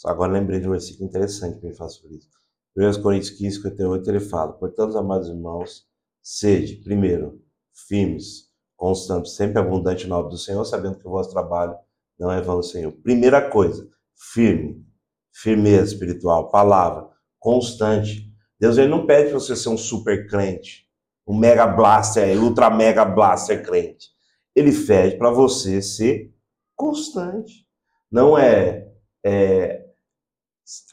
agora 0.06 0.32
lembrei 0.32 0.62
de 0.62 0.70
um 0.70 0.72
versículo 0.72 1.10
interessante 1.10 1.60
que 1.60 1.68
me 1.68 1.76
fala 1.76 1.90
sobre 1.90 2.16
isso. 2.16 2.30
1 2.78 3.04
Coríntios 3.04 3.32
15, 3.32 3.58
58, 3.58 4.10
ele 4.10 4.20
fala, 4.22 4.54
portanto, 4.54 4.98
amados 4.98 5.28
irmãos, 5.28 5.86
sede, 6.24 6.78
primeiro, 6.78 7.44
firmes, 7.74 8.50
constantes, 8.78 9.36
sempre 9.36 9.60
abundante 9.60 10.08
na 10.08 10.18
obra 10.18 10.30
do 10.30 10.38
Senhor, 10.38 10.64
sabendo 10.64 10.98
que 10.98 11.08
o 11.08 11.12
vosso 11.12 11.30
trabalho 11.32 11.76
não 12.18 12.32
é 12.32 12.42
vão 12.42 12.64
Senhor. 12.64 12.94
Primeira 13.04 13.50
coisa, 13.50 13.86
firme, 14.16 14.82
firmeza 15.34 15.94
espiritual, 15.94 16.50
palavra, 16.50 17.10
constante. 17.38 18.34
Deus 18.58 18.78
ele 18.78 18.88
não 18.88 19.06
pede 19.06 19.32
para 19.32 19.40
você 19.40 19.58
ser 19.58 19.68
um 19.68 19.78
super 19.78 20.26
crente, 20.30 20.88
um 21.28 21.38
mega 21.38 21.68
blaster, 21.68 22.42
ultra 22.42 22.70
mega 22.70 23.04
blaster 23.04 23.62
crente. 23.62 24.21
Ele 24.56 24.72
pede 24.86 25.18
para 25.18 25.32
você 25.32 25.82
ser 25.82 26.34
constante. 26.76 27.66
Não 28.12 28.38
é, 28.38 28.88
é 29.26 29.86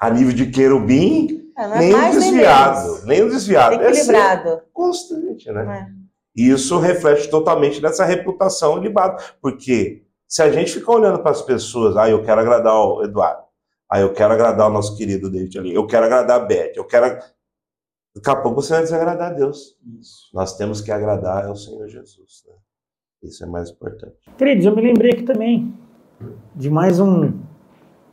a 0.00 0.10
nível 0.10 0.32
de 0.32 0.50
querubim, 0.50 1.52
É, 1.56 1.62
é 1.64 1.78
nem 1.78 1.92
nem 1.92 2.10
desviado, 2.12 3.06
nem 3.06 3.22
o 3.22 3.30
desviado. 3.30 3.74
É 3.82 3.92
ser 3.92 4.12
Equilibrado. 4.12 4.62
constante, 4.72 5.50
né? 5.50 5.92
E 6.36 6.50
isso 6.50 6.78
reflete 6.78 7.28
totalmente 7.28 7.82
nessa 7.82 8.04
reputação 8.04 8.78
ilibada. 8.78 9.20
Porque 9.42 10.04
se 10.28 10.40
a 10.40 10.52
gente 10.52 10.72
ficar 10.72 10.92
olhando 10.92 11.20
para 11.20 11.32
as 11.32 11.42
pessoas, 11.42 11.96
ah, 11.96 12.08
eu 12.08 12.22
quero 12.22 12.40
agradar 12.40 12.74
o 12.74 13.02
Eduardo, 13.02 13.42
ah, 13.90 13.98
eu 13.98 14.12
quero 14.12 14.34
agradar 14.34 14.68
o 14.68 14.72
nosso 14.72 14.96
querido 14.96 15.30
David 15.30 15.58
ali, 15.58 15.74
eu 15.74 15.86
quero 15.86 16.06
agradar 16.06 16.40
a 16.40 16.44
Beth, 16.44 16.72
eu 16.76 16.84
quero. 16.84 17.18
Daqui 18.14 18.30
a 18.30 18.36
pouco 18.36 18.62
você 18.62 18.72
vai 18.72 18.82
desagradar 18.82 19.32
a 19.32 19.34
Deus. 19.34 19.76
Nós 20.32 20.56
temos 20.56 20.80
que 20.80 20.92
agradar 20.92 21.46
ao 21.46 21.56
Senhor 21.56 21.88
Jesus. 21.88 22.44
Né? 22.46 22.54
Isso 23.22 23.44
é 23.44 23.46
mais 23.46 23.70
importante. 23.70 24.14
Queridos, 24.36 24.64
eu 24.64 24.74
me 24.74 24.82
lembrei 24.82 25.12
aqui 25.12 25.22
também 25.22 25.74
de 26.54 26.70
mais 26.70 27.00
um, 27.00 27.32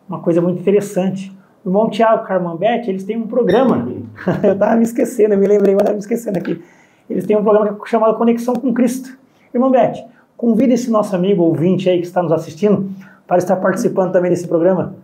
uma 0.08 0.22
coisa 0.22 0.41
muito 0.41 0.60
interessante. 0.60 1.36
O 1.63 1.70
irmão 1.70 1.89
Tiago 1.89 2.26
Carmambete, 2.26 2.89
eles 2.89 3.04
têm 3.04 3.18
um 3.18 3.28
programa. 3.28 3.88
eu 4.44 4.54
estava 4.54 4.76
me 4.76 4.84
esquecendo, 4.84 5.34
eu 5.34 5.38
me 5.38 5.48
lembrei, 5.48 5.74
mas 5.74 5.82
estava 5.82 5.94
me 5.94 6.00
esquecendo 6.00 6.38
aqui. 6.38 6.63
Eles 7.10 7.26
têm 7.26 7.38
um 7.38 7.44
programa 7.44 7.78
chamado 7.86 8.18
Conexão 8.18 8.56
com 8.56 8.74
Cristo. 8.74 9.18
Irmão 9.54 9.70
Bete, 9.70 10.04
convida 10.36 10.74
esse 10.74 10.89
nosso 10.89 11.15
amigo 11.15 11.44
ouvinte 11.44 11.89
aí 11.89 12.00
que 12.00 12.08
está 12.08 12.22
nos 12.22 12.32
assistindo 12.32 12.91
para 13.28 13.38
estar 13.38 13.56
participando 13.58 14.12
também 14.12 14.32
desse 14.32 14.48
programa. 14.48 14.96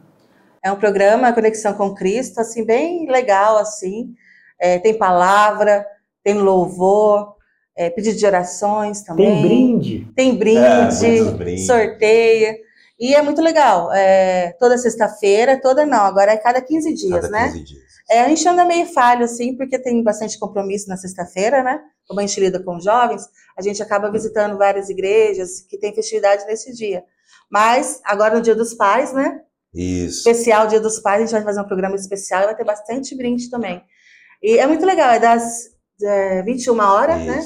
É 0.63 0.71
um 0.71 0.75
programa 0.75 1.33
Conexão 1.33 1.73
com 1.73 1.93
Cristo, 1.93 2.39
assim, 2.39 2.65
bem 2.65 3.09
legal, 3.09 3.57
assim. 3.57 4.13
É, 4.59 4.77
tem 4.77 4.97
palavra, 4.97 5.85
tem 6.23 6.35
louvor, 6.35 7.35
é, 7.75 7.89
pedido 7.89 8.17
de 8.17 8.25
orações 8.25 9.01
também. 9.01 9.25
Tem 9.27 9.41
brinde. 9.41 10.07
Tem 10.15 10.35
brinde, 10.35 10.59
É, 10.59 11.31
brinde. 11.31 11.65
sorteia. 11.65 12.55
E 12.99 13.15
é 13.15 13.21
muito 13.21 13.41
legal. 13.41 13.91
É, 13.91 14.51
toda 14.59 14.77
sexta-feira, 14.77 15.59
toda 15.59 15.85
não, 15.85 16.01
agora 16.01 16.33
é 16.33 16.37
cada 16.37 16.61
15 16.61 16.93
dias, 16.93 17.21
Cada 17.21 17.29
né? 17.29 17.47
15 17.47 17.63
dias. 17.63 17.81
É, 18.09 18.21
a 18.21 18.27
gente 18.27 18.47
anda 18.47 18.65
meio 18.65 18.85
falho, 18.87 19.23
assim, 19.23 19.55
porque 19.55 19.79
tem 19.79 20.03
bastante 20.03 20.37
compromisso 20.37 20.89
na 20.89 20.97
sexta-feira, 20.97 21.63
né? 21.63 21.79
Como 22.07 22.19
a 22.19 22.25
gente 22.25 22.39
lida 22.39 22.61
com 22.61 22.79
jovens, 22.79 23.23
a 23.57 23.61
gente 23.61 23.81
acaba 23.81 24.11
visitando 24.11 24.57
várias 24.57 24.89
igrejas 24.89 25.61
que 25.61 25.77
tem 25.77 25.95
festividade 25.95 26.45
nesse 26.45 26.73
dia. 26.75 27.03
Mas, 27.49 28.01
agora 28.03 28.35
no 28.35 28.41
Dia 28.41 28.53
dos 28.55 28.73
Pais, 28.73 29.13
né? 29.13 29.39
Isso. 29.73 30.29
Especial 30.29 30.67
Dia 30.67 30.79
dos 30.81 30.99
Pais, 30.99 31.21
a 31.21 31.25
gente 31.25 31.33
vai 31.33 31.43
fazer 31.43 31.61
um 31.61 31.67
programa 31.67 31.95
especial 31.95 32.43
e 32.43 32.45
vai 32.47 32.55
ter 32.55 32.65
bastante 32.65 33.15
brinde 33.15 33.49
também. 33.49 33.81
E 34.43 34.57
é 34.57 34.67
muito 34.67 34.85
legal, 34.85 35.11
é 35.11 35.19
das 35.19 35.69
é, 36.03 36.43
21 36.43 36.77
horas, 36.79 37.17
né? 37.19 37.41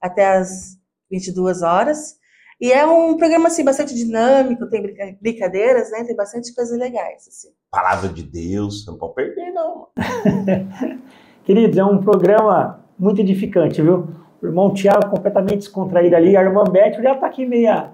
Até 0.00 0.36
as 0.36 0.76
22 1.10 1.62
horas. 1.62 2.18
E 2.60 2.70
é 2.72 2.86
um 2.86 3.16
programa, 3.16 3.48
assim, 3.48 3.64
bastante 3.64 3.94
dinâmico, 3.94 4.68
tem 4.68 4.82
brinca- 4.82 5.16
brincadeiras, 5.20 5.90
né? 5.90 6.04
Tem 6.04 6.14
bastante 6.14 6.54
coisas 6.54 6.78
legais, 6.78 7.26
assim. 7.26 7.48
Palavra 7.70 8.08
de 8.10 8.22
Deus, 8.22 8.84
não 8.86 8.96
pode 8.98 9.14
perder, 9.14 9.50
não. 9.52 9.88
Queridos, 11.44 11.76
é 11.78 11.84
um 11.84 11.98
programa 11.98 12.84
muito 12.98 13.20
edificante, 13.20 13.80
viu? 13.80 14.08
O 14.42 14.46
irmão 14.46 14.72
Tiago 14.72 15.08
completamente 15.10 15.58
descontraído 15.60 16.16
ali, 16.16 16.36
a 16.36 16.42
irmã 16.42 16.64
Beth 16.64 17.00
já 17.02 17.14
está 17.14 17.26
aqui 17.26 17.46
meia, 17.46 17.90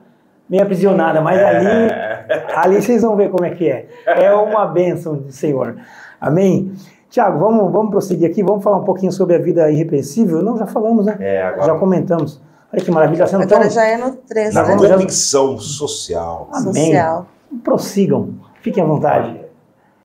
meia 0.49 0.63
aprisionada, 0.65 1.21
mas 1.21 1.39
ali, 1.41 1.67
É. 1.67 2.47
ali 2.55 2.83
vocês 2.83 3.03
vão 3.03 3.17
ver 3.17 3.31
como 3.31 3.45
é 3.45 3.51
que 3.55 3.69
é. 3.69 3.89
É 4.07 4.33
uma 4.33 4.67
bênção 4.67 5.17
do 5.17 5.31
Senhor. 5.33 5.77
Amém? 6.21 6.73
Tiago, 7.09 7.39
vamos, 7.39 7.73
vamos 7.73 7.91
prosseguir 7.91 8.31
aqui, 8.31 8.43
vamos 8.43 8.63
falar 8.63 8.79
um 8.79 8.85
pouquinho 8.85 9.13
sobre 9.13 9.37
a 9.37 9.39
vida 9.39 9.71
irrepreensível? 9.71 10.43
Não, 10.43 10.57
já 10.57 10.67
falamos, 10.67 11.07
né? 11.07 11.17
É, 11.21 11.43
agora 11.43 11.73
Já 11.73 11.79
comentamos. 11.79 12.43
Olha 12.73 12.85
que 12.85 12.91
maravilha, 12.91 13.27
sendo 13.27 13.43
Agora 13.43 13.63
tão... 13.63 13.71
já 13.71 13.85
é 13.85 13.97
no 13.97 14.17
13, 14.17 14.55
na 14.55 14.63
né? 14.65 14.77
convicção 14.77 15.59
social. 15.59 16.51
Amém. 16.53 16.87
Social. 16.87 17.27
Prossigam, 17.63 18.41
fiquem 18.61 18.83
à 18.83 18.87
vontade. 18.87 19.41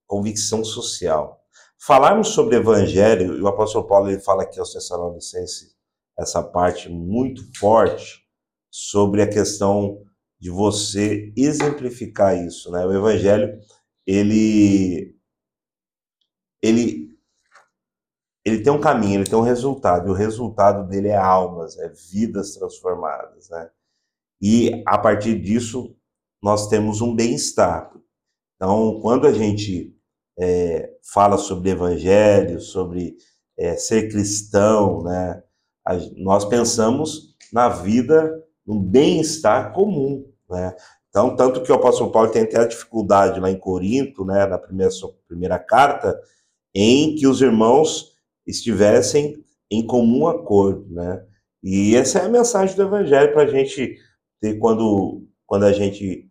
Convicção 0.08 0.64
social. 0.64 1.40
Falarmos 1.80 2.30
sobre 2.30 2.58
evangelho, 2.58 3.36
e 3.36 3.42
o 3.42 3.48
apóstolo 3.48 3.88
Paulo 3.88 4.10
ele 4.10 4.20
fala 4.20 4.44
aqui 4.44 4.60
aos 4.60 4.72
Tessalonicenses 4.72 5.72
essa 6.18 6.44
parte 6.44 6.88
muito 6.88 7.42
forte 7.58 8.22
sobre 8.70 9.24
a 9.24 9.28
questão 9.28 9.98
de 10.40 10.50
você 10.50 11.34
exemplificar 11.36 12.38
isso, 12.38 12.72
né? 12.72 12.86
O 12.86 12.94
evangelho, 12.94 13.58
ele 14.06 15.16
ele 16.62 17.12
ele 18.44 18.62
tem 18.64 18.74
um 18.74 18.80
caminho, 18.82 19.20
ele 19.22 19.30
tem 19.30 19.38
um 19.38 19.42
resultado, 19.44 20.08
e 20.08 20.12
o 20.12 20.16
resultado 20.16 20.88
dele 20.88 21.10
é 21.10 21.18
almas, 21.18 21.78
é 21.78 21.90
vidas 22.12 22.56
transformadas, 22.56 23.50
né? 23.50 23.70
E 24.42 24.84
a 24.88 24.98
partir 24.98 25.40
disso 25.42 25.96
nós 26.42 26.68
temos 26.70 27.02
um 27.02 27.16
bem-estar. 27.16 27.92
Então, 28.56 29.00
quando 29.02 29.28
a 29.28 29.34
gente 29.34 29.96
é, 30.40 30.92
fala 31.14 31.38
sobre 31.38 31.72
evangelho, 31.72 32.60
sobre 32.62 33.18
é, 33.58 33.76
ser 33.76 34.10
cristão, 34.10 35.04
né? 35.04 35.44
a- 35.86 35.98
nós 36.18 36.46
pensamos 36.46 37.36
na 37.54 37.70
vida, 37.70 38.44
no 38.66 38.80
bem-estar 38.80 39.74
comum, 39.74 40.26
né? 40.50 40.76
Então, 41.10 41.36
tanto 41.36 41.62
que 41.64 41.72
o 41.72 41.76
apóstolo 41.76 42.12
Paulo 42.12 42.32
tem 42.32 42.44
até 42.44 42.60
a 42.60 42.68
dificuldade 42.68 43.40
lá 43.40 43.52
em 43.52 43.60
Corinto, 43.60 44.24
né, 44.26 44.46
na 44.46 44.58
primeira, 44.58 44.92
primeira 45.28 45.60
carta, 45.60 46.18
em 46.74 47.16
que 47.16 47.28
os 47.28 47.42
irmãos 47.42 48.12
estivessem 48.46 49.44
em 49.70 49.86
comum 49.86 50.28
acordo, 50.28 50.86
né? 50.94 51.24
E 51.64 51.96
essa 51.96 52.20
é 52.20 52.26
a 52.26 52.30
mensagem 52.30 52.76
do 52.76 52.82
evangelho 52.84 53.34
para 53.34 53.44
a 53.44 53.48
gente 53.48 53.98
ter 54.42 54.58
quando, 54.58 55.28
quando 55.46 55.64
a 55.66 55.72
gente 55.74 56.28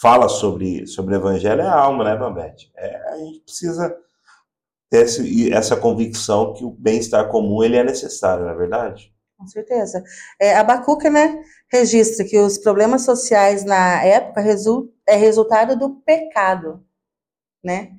fala 0.00 0.28
sobre, 0.28 0.86
sobre 0.86 1.14
o 1.14 1.18
evangelho, 1.18 1.60
é 1.60 1.66
a 1.66 1.78
alma, 1.78 2.04
né, 2.04 2.16
Bambete? 2.16 2.72
É, 2.76 2.96
a 3.12 3.16
gente 3.18 3.40
precisa 3.40 3.94
ter 4.90 5.04
esse- 5.04 5.52
essa 5.52 5.76
convicção 5.76 6.52
que 6.54 6.64
o 6.64 6.70
bem-estar 6.70 7.28
comum 7.30 7.62
ele 7.62 7.76
é 7.76 7.84
necessário, 7.84 8.44
não 8.44 8.50
é 8.52 8.56
verdade? 8.56 9.12
Com 9.38 9.46
certeza. 9.46 10.02
É, 10.40 10.56
Abacuca, 10.56 11.10
né, 11.10 11.42
registra 11.70 12.24
que 12.24 12.38
os 12.38 12.58
problemas 12.58 13.04
sociais 13.04 13.64
na 13.64 14.02
época 14.04 14.40
resul 14.40 14.92
é 15.06 15.16
resultado 15.16 15.76
do 15.78 15.96
pecado, 16.02 16.84
né? 17.64 17.92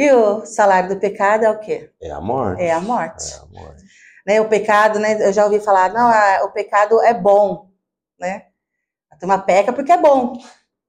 E 0.00 0.12
o 0.12 0.46
salário 0.46 0.90
do 0.90 1.00
pecado 1.00 1.44
é 1.44 1.50
o 1.50 1.58
quê? 1.58 1.90
É 2.00 2.12
a 2.12 2.20
morte. 2.20 2.62
É 2.62 2.70
a 2.70 2.80
morte. 2.80 3.34
É 3.34 3.36
a 3.36 3.46
morte. 3.46 3.84
Né, 4.24 4.40
o 4.40 4.48
pecado, 4.48 5.00
né, 5.00 5.26
eu 5.26 5.32
já 5.32 5.44
ouvi 5.44 5.58
falar, 5.58 5.92
não, 5.92 6.06
a- 6.06 6.44
o 6.44 6.52
pecado 6.52 7.02
é 7.02 7.12
bom, 7.12 7.68
né? 8.20 8.46
A 9.10 9.16
turma 9.16 9.38
peca 9.42 9.72
porque 9.72 9.90
é 9.90 10.00
bom, 10.00 10.34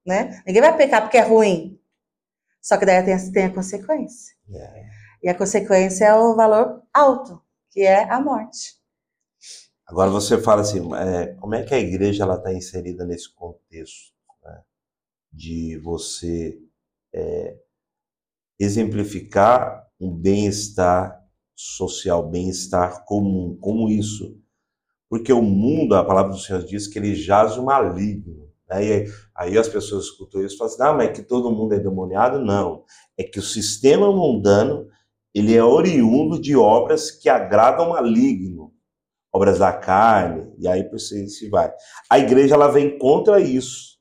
né? 0.06 0.40
Ninguém 0.46 0.62
vai 0.62 0.76
pecar 0.76 1.02
porque 1.02 1.16
é 1.18 1.22
ruim. 1.22 1.76
Só 2.62 2.76
que 2.78 2.86
daí 2.86 3.02
tem, 3.04 3.14
a- 3.14 3.32
tem 3.32 3.44
a 3.46 3.52
consequência. 3.54 4.36
É. 4.54 4.84
E 5.24 5.28
a 5.28 5.34
consequência 5.34 6.04
é 6.04 6.14
o 6.14 6.36
valor 6.36 6.82
alto, 6.94 7.42
que 7.70 7.82
é 7.82 8.08
a 8.08 8.20
morte. 8.20 8.78
Agora 9.86 10.08
você 10.10 10.40
fala 10.40 10.60
assim, 10.60 10.78
é, 10.94 11.34
como 11.40 11.56
é 11.56 11.64
que 11.64 11.74
a 11.74 11.78
igreja 11.80 12.22
ela 12.22 12.36
está 12.36 12.52
inserida 12.52 13.04
nesse 13.04 13.34
contexto 13.34 14.12
né, 14.44 14.62
de 15.32 15.78
você 15.78 16.60
é, 17.12 17.56
exemplificar 18.60 19.86
um 19.98 20.14
bem-estar 20.14 21.18
social, 21.56 22.28
bem-estar 22.28 23.04
comum, 23.04 23.56
como 23.60 23.88
isso? 23.88 24.38
Porque 25.08 25.32
o 25.32 25.42
mundo, 25.42 25.94
a 25.94 26.04
palavra 26.04 26.32
do 26.32 26.38
Senhor 26.38 26.62
diz 26.62 26.86
que 26.86 26.98
ele 26.98 27.14
jaz 27.14 27.56
o 27.56 27.64
maligno. 27.64 28.48
né? 28.68 28.76
Aí, 28.76 29.06
aí 29.34 29.58
as 29.58 29.68
pessoas 29.68 30.04
escutam 30.04 30.44
isso 30.44 30.54
e 30.54 30.58
falam 30.58 30.72
assim, 30.72 30.82
ah, 30.82 30.92
mas 30.92 31.08
é 31.08 31.12
que 31.12 31.22
todo 31.22 31.50
mundo 31.50 31.74
é 31.74 31.80
demoniado? 31.80 32.38
Não, 32.38 32.84
é 33.18 33.24
que 33.24 33.38
o 33.38 33.42
sistema 33.42 34.12
mundano 34.12 34.86
ele 35.34 35.56
é 35.56 35.64
oriundo 35.64 36.40
de 36.40 36.54
obras 36.56 37.10
que 37.10 37.28
agradam 37.28 37.86
o 37.86 37.90
maligno 37.90 38.72
obras 39.32 39.58
da 39.58 39.72
carne, 39.72 40.52
e 40.58 40.66
aí 40.66 40.84
por 40.84 40.98
se 40.98 41.48
vai. 41.48 41.72
A 42.08 42.18
igreja 42.18 42.54
ela 42.54 42.68
vem 42.68 42.98
contra 42.98 43.40
isso. 43.40 43.99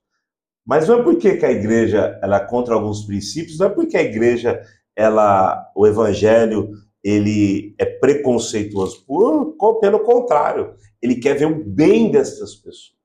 Mas 0.69 0.87
não 0.87 0.99
é 0.99 1.03
porque 1.03 1.35
que 1.35 1.45
a 1.47 1.51
igreja 1.51 2.19
ela 2.21 2.37
é 2.37 2.45
contra 2.45 2.75
alguns 2.75 3.03
princípios, 3.03 3.57
não 3.57 3.65
é 3.65 3.69
porque 3.69 3.97
a 3.97 4.03
igreja 4.03 4.61
ela 4.95 5.67
o 5.75 5.87
evangelho 5.87 6.69
ele 7.03 7.73
é 7.79 7.85
preconceituoso, 7.85 9.03
por, 9.07 9.55
pelo 9.79 10.01
contrário, 10.01 10.75
ele 11.01 11.15
quer 11.15 11.33
ver 11.33 11.47
o 11.47 11.65
bem 11.65 12.11
destas 12.11 12.53
pessoas. 12.53 12.99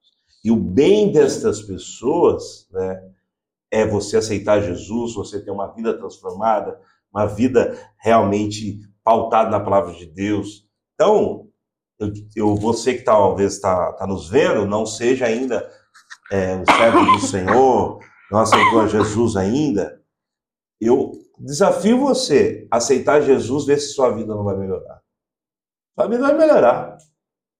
E 0.44 0.50
o 0.50 0.56
bem 0.56 1.10
destas 1.10 1.62
pessoas, 1.62 2.68
né, 2.70 3.02
é 3.70 3.86
você 3.86 4.18
aceitar 4.18 4.60
Jesus, 4.60 5.14
você 5.14 5.42
ter 5.42 5.50
uma 5.50 5.68
vida 5.68 5.96
transformada, 5.96 6.78
uma 7.10 7.24
vida 7.24 7.78
realmente 7.98 8.78
pautada 9.02 9.48
na 9.48 9.60
palavra 9.60 9.94
de 9.94 10.04
Deus. 10.04 10.68
Então, 10.94 11.48
eu, 11.98 12.12
eu- 12.36 12.56
você 12.56 12.92
que 12.92 13.04
talvez 13.04 13.54
está 13.54 13.92
tá 13.94 14.06
nos 14.06 14.28
vendo, 14.28 14.66
não 14.66 14.84
seja 14.84 15.24
ainda 15.24 15.66
é, 16.30 16.54
um 16.56 16.64
servo 16.64 17.04
do 17.04 17.18
Senhor, 17.20 17.98
não 18.30 18.40
aceitou 18.40 18.80
a 18.80 18.86
Jesus 18.86 19.36
ainda, 19.36 20.00
eu 20.80 21.12
desafio 21.38 21.98
você 21.98 22.66
a 22.70 22.76
aceitar 22.76 23.20
Jesus, 23.20 23.66
ver 23.66 23.78
se 23.78 23.94
sua 23.94 24.10
vida 24.10 24.34
não 24.34 24.44
vai 24.44 24.56
melhorar. 24.56 25.00
Sua 25.98 26.08
vida 26.08 26.22
vai 26.22 26.34
melhorar. 26.36 26.96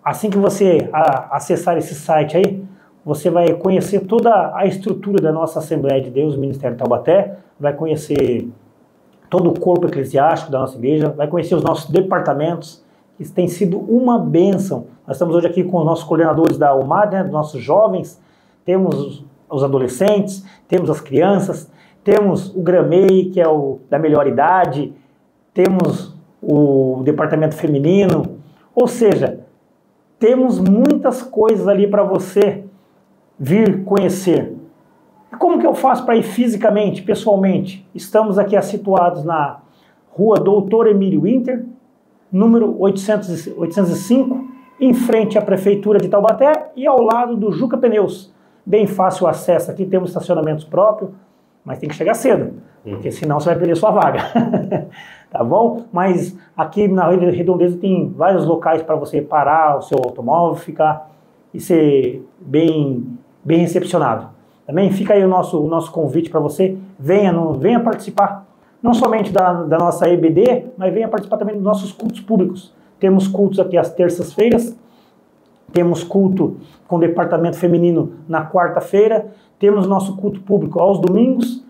assim 0.04 0.30
que 0.30 0.38
você 0.38 0.90
acessar 1.32 1.78
esse 1.78 1.96
site 1.96 2.38
aí, 2.38 2.63
você 3.06 3.30
vai 3.30 3.54
conhecer 3.54 4.02
toda 4.02 4.56
a 4.56 4.66
estrutura 4.66 5.22
da 5.22 5.32
nossa 5.32 5.60
Assembleia 5.60 6.02
de 6.02 6.10
Deus, 6.10 6.38
Ministério 6.38 6.78
Taubaté, 6.78 7.38
vai 7.60 7.74
conhecer 7.74 8.48
todo 9.30 9.50
o 9.50 9.60
corpo 9.60 9.88
eclesiástico 9.88 10.52
da 10.52 10.60
nossa 10.60 10.78
igreja, 10.78 11.10
vai 11.10 11.28
conhecer 11.28 11.56
os 11.56 11.64
nossos 11.64 11.90
departamentos, 11.90 12.84
que 13.18 13.28
tem 13.30 13.48
sido 13.48 13.78
uma 13.78 14.18
bênção. 14.20 14.86
Nós 15.08 15.18
estamos 15.18 15.36
hoje 15.36 15.48
aqui 15.48 15.64
com 15.64 15.80
os 15.80 15.86
nossos 15.86 16.04
coordenadores 16.04 16.58
da 16.58 16.74
UMAD, 16.76 17.16
né, 17.16 17.24
dos 17.24 17.32
nossos 17.32 17.62
jovens, 17.62 18.22
temos 18.66 19.24
os- 19.50 19.64
adolescentes, 19.64 20.44
temos 20.68 20.90
as 20.90 21.00
crianças, 21.00 21.72
temos 22.04 22.56
o 22.56 22.62
Gramei, 22.62 23.30
que 23.30 23.40
é 23.40 23.48
o 23.48 23.80
da 23.88 24.00
melhor 24.00 24.26
idade, 24.26 24.94
temos 25.54 26.16
o 26.42 27.02
departamento 27.04 27.56
feminino, 27.56 28.40
ou 28.74 28.88
seja, 28.88 29.42
temos 30.18 30.60
muitas 30.60 31.22
coisas 31.22 31.68
ali 31.68 31.86
para 31.86 32.04
você 32.04 32.64
vir 33.40 33.84
conhecer. 33.84 34.56
E 35.32 35.36
como 35.36 35.60
que 35.60 35.66
eu 35.66 35.74
faço 35.74 36.06
para 36.06 36.16
ir 36.16 36.24
fisicamente, 36.24 37.02
pessoalmente? 37.02 37.88
Estamos 37.94 38.38
aqui 38.38 38.60
situados 38.62 39.24
na 39.24 39.60
rua 40.12 40.40
Doutor 40.40 40.88
Emílio 40.88 41.22
Winter, 41.22 41.66
número 42.32 42.80
800, 42.80 43.48
805, 43.58 44.48
em 44.80 44.94
frente 44.94 45.38
à 45.38 45.42
Prefeitura 45.42 46.00
de 46.00 46.08
Taubaté 46.08 46.72
e 46.76 46.86
ao 46.86 47.02
lado 47.02 47.36
do 47.36 47.52
Juca 47.52 47.78
Pneus. 47.78 48.34
Bem 48.66 48.88
fácil 48.88 49.26
o 49.26 49.28
acesso. 49.28 49.72
Aqui 49.72 49.86
temos 49.86 50.10
estacionamentos 50.10 50.64
próprios, 50.64 51.12
mas 51.66 51.80
tem 51.80 51.90
que 51.90 51.96
chegar 51.96 52.14
cedo, 52.14 52.54
porque 52.84 53.12
senão 53.12 53.40
você 53.40 53.48
vai 53.48 53.58
perder 53.58 53.76
sua 53.76 53.92
vaga. 53.92 54.20
tá 55.32 55.44
bom? 55.44 55.86
Mas 55.92 56.38
aqui 56.56 56.88
na 56.88 57.10
Redondeza 57.10 57.78
tem 57.78 58.10
vários 58.10 58.46
locais 58.46 58.82
para 58.82 58.96
você 58.96 59.22
parar 59.22 59.78
o 59.78 59.82
seu 59.82 59.98
automóvel, 59.98 60.56
ficar 60.56 61.12
e 61.54 61.60
ser 61.60 62.28
bem, 62.40 63.06
bem 63.44 63.60
recepcionado. 63.60 64.28
Também 64.66 64.92
fica 64.92 65.14
aí 65.14 65.24
o 65.24 65.28
nosso, 65.28 65.62
o 65.62 65.68
nosso 65.68 65.92
convite 65.92 66.30
para 66.30 66.40
você, 66.40 66.78
venha, 66.98 67.32
no, 67.32 67.54
venha 67.54 67.80
participar, 67.80 68.48
não 68.82 68.94
somente 68.94 69.32
da, 69.32 69.64
da 69.64 69.78
nossa 69.78 70.10
EBD, 70.10 70.68
mas 70.78 70.94
venha 70.94 71.08
participar 71.08 71.38
também 71.38 71.56
dos 71.56 71.64
nossos 71.64 71.92
cultos 71.92 72.22
públicos. 72.22 72.74
Temos 73.00 73.28
cultos 73.28 73.60
aqui 73.60 73.78
às 73.78 73.92
terças-feiras, 73.92 74.78
temos 75.72 76.04
culto 76.04 76.58
com 76.88 76.98
o 76.98 77.00
departamento 77.00 77.58
feminino 77.58 78.14
na 78.28 78.50
quarta-feira, 78.50 79.28
temos 79.60 79.88
nosso 79.88 80.16
culto 80.16 80.42
público 80.42 80.80
aos 80.80 81.00
domingos, 81.00 81.64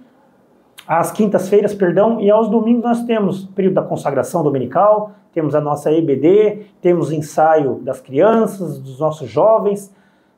às 0.87 1.11
quintas-feiras, 1.11 1.73
perdão, 1.73 2.19
e 2.19 2.29
aos 2.29 2.49
domingos 2.49 2.83
nós 2.83 3.03
temos 3.03 3.45
período 3.45 3.75
da 3.75 3.81
consagração 3.81 4.43
dominical, 4.43 5.11
temos 5.31 5.55
a 5.55 5.61
nossa 5.61 5.91
EBD, 5.91 6.65
temos 6.81 7.11
ensaio 7.11 7.75
das 7.81 8.01
crianças, 8.01 8.77
dos 8.77 8.99
nossos 8.99 9.29
jovens, 9.29 9.93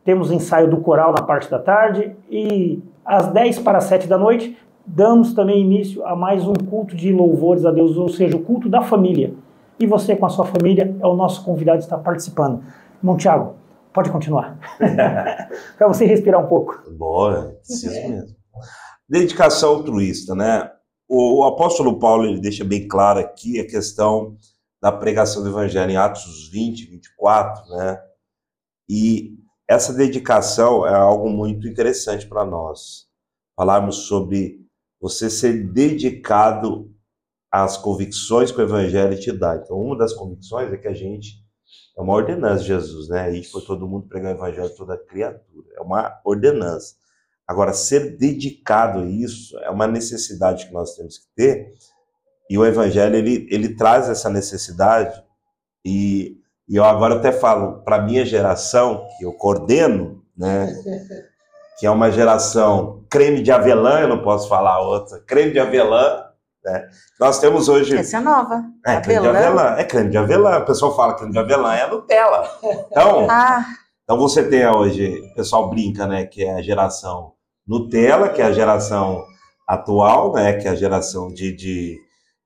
temos 0.06 0.32
ensaio 0.32 0.70
do 0.70 0.78
coral 0.78 1.12
na 1.12 1.24
parte 1.24 1.50
da 1.52 1.60
tarde 1.60 2.16
e 2.30 2.82
às 3.04 3.28
10 3.28 3.60
para 3.60 3.82
7 3.82 4.08
da 4.08 4.18
noite 4.18 4.58
damos 4.86 5.34
também 5.34 5.62
início 5.62 6.06
a 6.06 6.16
mais 6.16 6.48
um 6.48 6.54
culto 6.54 6.96
de 6.96 7.12
louvores 7.12 7.66
a 7.66 7.72
Deus, 7.72 7.98
ou 7.98 8.08
seja, 8.08 8.38
o 8.38 8.44
culto 8.44 8.70
da 8.70 8.84
família. 8.84 9.34
E 9.80 9.88
você 9.88 10.16
com 10.16 10.28
a 10.28 10.30
sua 10.30 10.46
família 10.46 10.96
é 11.02 11.08
o 11.08 11.16
nosso 11.16 11.44
convidado 11.44 11.80
que 11.80 11.86
está 11.86 11.98
participando. 11.98 12.64
Irmão 13.00 13.18
Tiago, 13.18 13.56
pode 13.92 14.12
continuar. 14.12 14.58
para 15.76 15.88
você 15.88 16.06
respirar 16.06 16.40
um 16.40 16.48
pouco. 16.48 16.80
Bora, 16.92 17.58
preciso 17.66 17.96
mesmo. 18.08 18.36
Dedicação 19.10 19.76
altruísta, 19.76 20.36
né? 20.36 20.70
O, 21.10 21.42
o 21.42 21.44
apóstolo 21.46 22.00
Paulo 22.00 22.26
ele 22.26 22.40
deixa 22.40 22.64
bem 22.64 22.88
claro 22.88 23.20
aqui 23.20 23.60
a 23.60 23.68
questão 23.68 24.36
da 24.82 24.92
pregação 24.92 25.42
do 25.42 25.50
evangelho 25.50 25.92
em 25.92 25.98
Atos 25.98 26.50
20, 26.52 26.92
24, 26.92 27.70
né? 27.70 28.00
E 28.88 29.36
essa 29.68 29.94
dedicação 29.94 30.86
é 30.86 30.94
algo 30.94 31.30
muito 31.30 31.68
interessante 31.68 32.28
para 32.28 32.46
nós. 32.46 33.08
Falarmos 33.56 34.08
sobre 34.08 34.66
você 35.02 35.30
ser 35.30 35.72
dedicado 35.72 36.94
às 37.52 37.78
convicções 37.78 38.52
que 38.52 38.60
o 38.60 38.64
Evangelho 38.64 39.20
te 39.20 39.32
dá. 39.32 39.56
Então, 39.56 39.80
uma 39.80 39.98
das 39.98 40.14
convicções 40.14 40.72
é 40.72 40.78
que 40.78 40.88
a 40.88 40.94
gente 40.94 41.44
é 41.98 42.02
uma 42.02 42.14
ordenança 42.14 42.62
de 42.62 42.68
Jesus, 42.68 43.08
né? 43.08 43.32
E 43.32 43.44
foi 43.44 43.62
todo 43.62 43.88
mundo 43.88 44.08
pregar 44.08 44.34
o 44.34 44.38
Evangelho 44.38 44.68
a 44.68 44.76
toda 44.76 44.98
criatura. 44.98 45.68
É 45.78 45.82
uma 45.82 46.20
ordenança. 46.26 46.96
Agora, 47.48 47.74
ser 47.74 48.18
dedicado 48.18 49.00
a 49.00 49.06
isso 49.06 49.58
é 49.60 49.70
uma 49.70 49.88
necessidade 49.88 50.68
que 50.68 50.74
nós 50.74 50.96
temos 50.96 51.18
que 51.18 51.28
ter. 51.36 51.74
E 52.50 52.58
o 52.58 52.66
Evangelho 52.66 53.16
ele, 53.16 53.48
ele 53.50 53.76
traz 53.76 54.10
essa 54.10 54.30
necessidade 54.30 55.24
e 55.84 56.42
e 56.68 56.76
eu 56.76 56.84
agora 56.84 57.16
até 57.16 57.32
falo 57.32 57.84
para 57.84 58.02
minha 58.02 58.26
geração, 58.26 59.08
que 59.18 59.26
eu 59.26 59.34
coordeno, 59.34 60.24
né? 60.38 60.68
Que 61.78 61.86
é 61.86 61.92
uma 61.92 62.10
geração 62.10 63.04
creme 63.10 63.44
de 63.44 63.52
avelã, 63.52 64.00
eu 64.00 64.08
não 64.08 64.24
posso 64.24 64.48
falar 64.48 64.80
outra, 64.80 65.20
creme 65.20 65.52
de 65.52 65.60
avelã, 65.60 66.24
né? 66.64 66.88
Nós 67.20 67.38
temos 67.40 67.70
hoje. 67.70 67.98
Essa 67.98 68.18
é 68.18 68.20
nova. 68.22 68.64
É, 68.86 69.00
creme 69.02 69.22
de 69.22 69.28
avelã. 69.28 69.76
É 69.78 69.84
creme 69.84 70.10
de 70.10 70.18
avelã. 70.18 70.58
O 70.60 70.66
pessoal 70.66 70.96
fala 70.96 71.14
que 71.14 71.20
creme 71.20 71.34
de 71.34 71.40
avelã 71.40 71.76
é 71.76 71.88
Nutella. 71.88 72.50
Então, 72.90 73.28
ah. 73.30 73.66
então 74.04 74.18
você 74.18 74.42
tem 74.48 74.66
hoje, 74.68 75.22
o 75.32 75.36
pessoal 75.36 75.70
brinca, 75.70 76.08
né? 76.08 76.26
Que 76.26 76.46
é 76.46 76.54
a 76.54 76.62
geração 76.62 77.34
Nutella, 77.68 78.30
que 78.30 78.42
é 78.42 78.46
a 78.46 78.54
geração 78.54 79.24
atual, 79.68 80.34
né? 80.34 80.54
Que 80.54 80.68
é 80.68 80.72
a 80.72 80.76
geração 80.76 81.28
de, 81.28 81.56
de, 81.56 82.00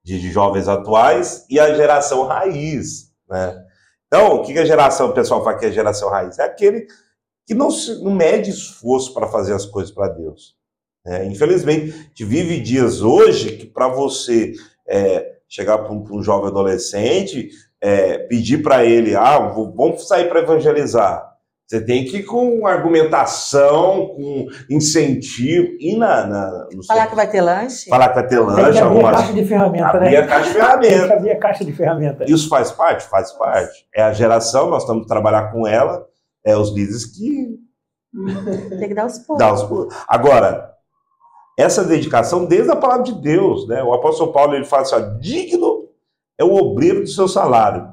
de, 0.03 0.19
de 0.19 0.31
jovens 0.31 0.67
atuais, 0.67 1.45
e 1.49 1.59
a 1.59 1.73
geração 1.73 2.25
raiz, 2.25 3.11
né? 3.29 3.68
Então, 4.11 4.37
o 4.37 4.43
que 4.43 4.57
a 4.57 4.65
geração, 4.65 5.09
o 5.09 5.13
pessoal 5.13 5.43
fala 5.43 5.57
que 5.57 5.65
é 5.65 5.69
a 5.69 5.71
geração 5.71 6.09
raiz? 6.09 6.39
É 6.39 6.43
aquele 6.43 6.87
que 7.45 7.53
não, 7.53 7.69
se, 7.69 8.03
não 8.03 8.11
mede 8.11 8.49
esforço 8.49 9.13
para 9.13 9.27
fazer 9.27 9.53
as 9.53 9.65
coisas 9.65 9.91
para 9.91 10.07
Deus. 10.07 10.55
É, 11.05 11.25
infelizmente, 11.25 11.91
a 11.91 12.01
gente 12.03 12.25
vive 12.25 12.59
dias 12.59 13.01
hoje 13.01 13.55
que 13.57 13.67
para 13.67 13.87
você 13.87 14.53
é, 14.87 15.37
chegar 15.47 15.77
para 15.77 15.93
um, 15.93 16.03
um, 16.11 16.23
jovem 16.23 16.49
adolescente, 16.49 17.49
é, 17.79 18.17
pedir 18.17 18.63
para 18.63 18.83
ele, 18.83 19.15
ah, 19.15 19.39
vamos 19.39 20.07
sair 20.07 20.27
para 20.27 20.41
evangelizar. 20.41 21.29
Você 21.69 21.81
tem 21.81 22.03
que 22.03 22.17
ir 22.17 22.23
com 22.23 22.65
argumentação, 22.65 24.07
com 24.15 24.47
incentivo, 24.67 25.67
e 25.79 25.95
na. 25.95 26.25
na 26.25 26.67
Falar 26.87 27.05
que 27.05 27.15
vai 27.15 27.29
ter 27.29 27.41
lanche? 27.41 27.87
Falar 27.87 28.09
que 28.09 28.15
vai 28.15 28.27
ter 28.27 28.39
lanche. 28.39 28.55
Tem 28.55 28.71
que 28.71 28.79
abrir 28.79 28.89
algumas... 28.89 29.13
a 29.13 29.17
caixa 29.17 29.33
de 29.33 29.45
ferramenta, 29.45 29.87
abrir 29.87 29.99
né? 29.99 30.07
Abrir 30.07 30.17
a 30.17 30.27
caixa 30.27 30.47
de 30.47 30.53
ferramenta. 30.55 30.89
Tem 30.89 31.07
que 31.07 31.13
abrir 31.13 31.31
a 31.31 31.39
caixa 31.39 31.65
de 31.65 31.73
ferramenta. 31.73 32.25
Isso 32.27 32.49
faz 32.49 32.71
parte? 32.71 33.03
Faz 33.03 33.31
parte. 33.33 33.85
É 33.93 34.01
a 34.01 34.11
geração, 34.11 34.67
nós 34.71 34.81
estamos 34.81 35.05
trabalhar 35.05 35.51
com 35.51 35.67
ela, 35.67 36.07
é 36.43 36.57
os 36.57 36.73
líderes 36.73 37.05
que. 37.05 37.59
Tem 38.79 38.87
que 38.87 38.95
dar 38.95 39.05
os 39.05 39.19
pulos. 39.19 39.39
Dar 39.39 39.53
os 39.53 39.61
pulos. 39.61 39.93
Agora, 40.07 40.73
essa 41.55 41.83
dedicação 41.83 42.47
desde 42.47 42.71
a 42.71 42.75
palavra 42.75 43.03
de 43.03 43.21
Deus, 43.21 43.67
né? 43.67 43.83
O 43.83 43.93
apóstolo 43.93 44.33
Paulo 44.33 44.55
ele 44.55 44.65
fala 44.65 44.81
assim: 44.81 44.95
ó, 44.95 44.99
digno 45.19 45.87
é 46.35 46.43
o 46.43 46.55
obreiro 46.55 47.01
do 47.01 47.07
seu 47.07 47.27
salário. 47.27 47.87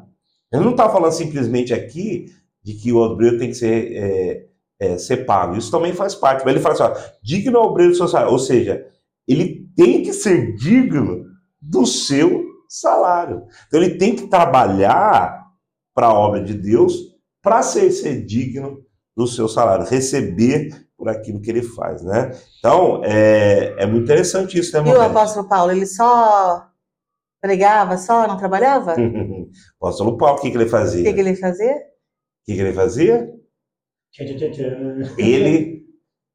Ele 0.51 0.65
não 0.65 0.71
está 0.71 0.89
falando 0.89 1.13
simplesmente 1.13 1.75
aqui 1.75 2.35
de 2.67 2.75
que 2.75 2.93
o 2.93 2.97
obreiro 2.97 3.39
tem 3.39 3.51
que 3.51 3.55
ser, 3.55 3.93
é, 3.93 4.47
é, 4.81 4.99
ser 4.99 5.19
pago. 5.19 5.57
Isso 5.57 5.71
também 5.71 5.93
faz 5.93 6.17
parte. 6.17 6.45
Mas 6.45 6.53
ele 6.53 6.63
fala 6.63 6.75
assim: 6.75 6.83
ó, 6.83 7.11
digno 7.23 7.61
obreiro 7.61 7.93
do 7.93 7.97
seu 7.97 8.09
salário. 8.09 8.33
Ou 8.33 8.41
seja, 8.41 8.85
ele 9.29 9.71
tem 9.77 10.03
que 10.03 10.13
ser 10.13 10.57
digno 10.57 11.25
do 11.63 11.87
seu 11.87 12.45
salário. 12.69 13.45
Então 13.69 13.81
ele 13.81 13.97
tem 13.97 14.17
que 14.17 14.27
trabalhar 14.27 15.47
para 15.95 16.09
a 16.09 16.13
obra 16.13 16.43
de 16.43 16.55
Deus 16.55 16.93
para 17.41 17.63
ser, 17.63 17.93
ser 17.93 18.27
digno 18.27 18.85
do 19.17 19.29
seu 19.29 19.49
salário, 19.49 19.87
receber 19.87 20.71
por 20.99 21.09
aquilo 21.09 21.41
que 21.41 21.49
ele 21.49 21.63
faz, 21.63 22.03
né? 22.03 22.33
Então, 22.59 23.01
é, 23.05 23.77
é 23.79 23.87
muito 23.87 24.05
interessante 24.05 24.59
isso, 24.59 24.77
né, 24.83 24.91
E 24.91 24.93
o 24.93 25.01
apóstolo 25.01 25.49
Paulo, 25.49 25.71
ele 25.71 25.87
só 25.87 26.67
pregava, 27.41 27.97
só, 27.97 28.27
não 28.27 28.37
trabalhava? 28.37 28.97
apóstolo 29.81 30.17
Paulo, 30.17 30.39
o 30.39 30.41
que, 30.41 30.51
que 30.51 30.57
ele 30.57 30.69
fazia? 30.69 31.03
O 31.03 31.05
que, 31.05 31.13
que 31.13 31.21
ele 31.21 31.37
fazia? 31.37 31.77
Que, 32.47 32.55
que 32.55 32.61
ele 32.61 32.73
fazia? 32.73 33.35
Ele 35.19 35.85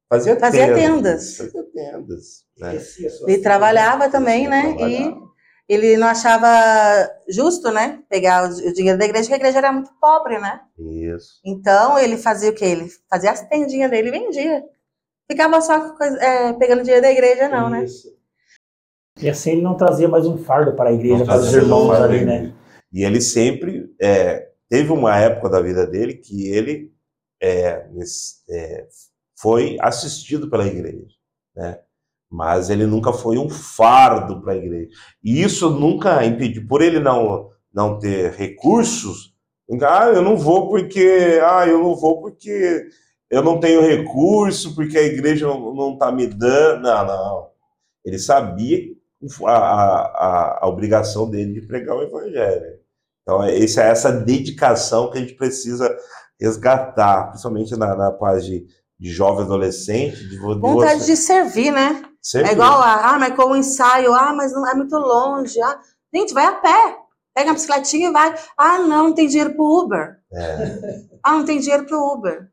fazia, 0.08 0.38
fazia 0.38 0.74
tendas. 0.74 1.36
Fazia 1.38 1.64
tendas. 1.72 2.44
Né? 2.58 2.78
Ele 3.26 3.38
trabalhava 3.38 4.10
também, 4.10 4.46
né? 4.46 4.74
Trabalhava. 4.74 5.32
E 5.68 5.74
ele 5.74 5.96
não 5.96 6.06
achava 6.06 7.10
justo, 7.28 7.70
né? 7.70 8.02
Pegar 8.10 8.48
o 8.48 8.72
dinheiro 8.72 8.98
da 8.98 9.06
igreja, 9.06 9.24
porque 9.24 9.34
a 9.34 9.38
igreja 9.38 9.58
era 9.58 9.72
muito 9.72 9.90
pobre, 10.00 10.38
né? 10.38 10.60
Isso. 10.78 11.40
Então 11.44 11.98
ele 11.98 12.18
fazia 12.18 12.50
o 12.50 12.54
quê? 12.54 12.66
Ele 12.66 12.88
fazia 13.08 13.30
as 13.30 13.48
tendinhas 13.48 13.90
dele 13.90 14.08
e 14.08 14.10
vendia. 14.10 14.62
Ficava 15.30 15.60
só 15.62 15.96
é, 16.20 16.52
pegando 16.52 16.82
dinheiro 16.82 17.02
da 17.02 17.10
igreja, 17.10 17.48
não, 17.48 17.70
né? 17.70 17.84
Isso. 17.84 18.08
né? 18.08 18.14
E 19.22 19.30
assim 19.30 19.52
ele 19.52 19.62
não 19.62 19.76
trazia 19.76 20.08
mais 20.08 20.26
um 20.26 20.36
fardo 20.36 20.74
para 20.74 20.90
a 20.90 20.92
igreja, 20.92 21.24
para 21.24 21.40
os 21.40 21.54
irmãos 21.54 21.92
ali, 21.92 22.24
né? 22.24 22.52
E 22.92 23.04
ele 23.04 23.20
sempre 23.20 23.94
é, 24.00 24.51
Teve 24.72 24.90
uma 24.90 25.14
época 25.18 25.50
da 25.50 25.60
vida 25.60 25.86
dele 25.86 26.14
que 26.14 26.48
ele 26.48 26.90
é, 27.42 27.86
é, 28.48 28.88
foi 29.38 29.76
assistido 29.78 30.48
pela 30.48 30.66
igreja, 30.66 31.14
né? 31.54 31.78
mas 32.30 32.70
ele 32.70 32.86
nunca 32.86 33.12
foi 33.12 33.36
um 33.36 33.50
fardo 33.50 34.40
para 34.40 34.54
a 34.54 34.56
igreja. 34.56 34.88
E 35.22 35.42
isso 35.42 35.68
nunca 35.68 36.24
impediu, 36.24 36.66
por 36.66 36.80
ele 36.80 36.98
não, 36.98 37.50
não 37.70 37.98
ter 37.98 38.32
recursos, 38.32 39.34
ah, 39.82 40.06
eu 40.06 40.22
não 40.22 40.38
vou 40.38 40.70
porque, 40.70 41.38
ah, 41.44 41.66
eu 41.68 41.78
não 41.78 41.94
vou 41.94 42.22
porque 42.22 42.88
eu 43.28 43.42
não 43.42 43.60
tenho 43.60 43.82
recurso, 43.82 44.74
porque 44.74 44.96
a 44.96 45.02
igreja 45.02 45.48
não 45.48 45.92
está 45.92 46.10
me 46.10 46.26
dando. 46.26 46.80
Não, 46.80 47.06
não. 47.06 47.50
Ele 48.02 48.18
sabia 48.18 48.88
a, 49.44 49.52
a, 49.52 50.58
a 50.62 50.66
obrigação 50.66 51.28
dele 51.28 51.60
de 51.60 51.66
pregar 51.66 51.94
o 51.94 52.02
evangelho. 52.02 52.81
Então, 53.22 53.42
é, 53.42 53.58
essa 53.62 53.82
é 53.82 53.88
essa 53.88 54.12
dedicação 54.12 55.10
que 55.10 55.18
a 55.18 55.20
gente 55.20 55.34
precisa 55.34 55.94
resgatar, 56.40 57.28
principalmente 57.28 57.76
na, 57.76 57.94
na 57.94 58.10
parte 58.10 58.46
de, 58.46 58.66
de 58.98 59.10
jovem 59.10 59.44
adolescente. 59.44 60.28
De, 60.28 60.38
Vontade 60.38 61.00
de, 61.00 61.06
de 61.06 61.16
servir, 61.16 61.70
né? 61.70 62.02
Servir. 62.20 62.50
É 62.50 62.52
igual, 62.52 62.80
ah, 62.80 63.16
mas 63.18 63.34
com 63.34 63.50
o 63.50 63.56
ensaio, 63.56 64.12
ah, 64.14 64.32
mas 64.32 64.52
não 64.52 64.66
é 64.66 64.74
muito 64.74 64.96
longe, 64.96 65.60
ah, 65.60 65.78
Gente, 66.14 66.34
vai 66.34 66.44
a 66.44 66.52
pé. 66.52 66.98
Pega 67.34 67.48
uma 67.48 67.54
bicicletinha 67.54 68.10
e 68.10 68.12
vai. 68.12 68.34
Ah, 68.58 68.78
não, 68.78 69.04
não 69.04 69.14
tem 69.14 69.26
dinheiro 69.26 69.54
pro 69.54 69.64
Uber. 69.64 70.18
É, 70.32 71.02
Ah, 71.24 71.32
não 71.32 71.44
tem 71.44 71.60
dinheiro 71.60 71.86
pro 71.86 71.98
Uber. 71.98 72.48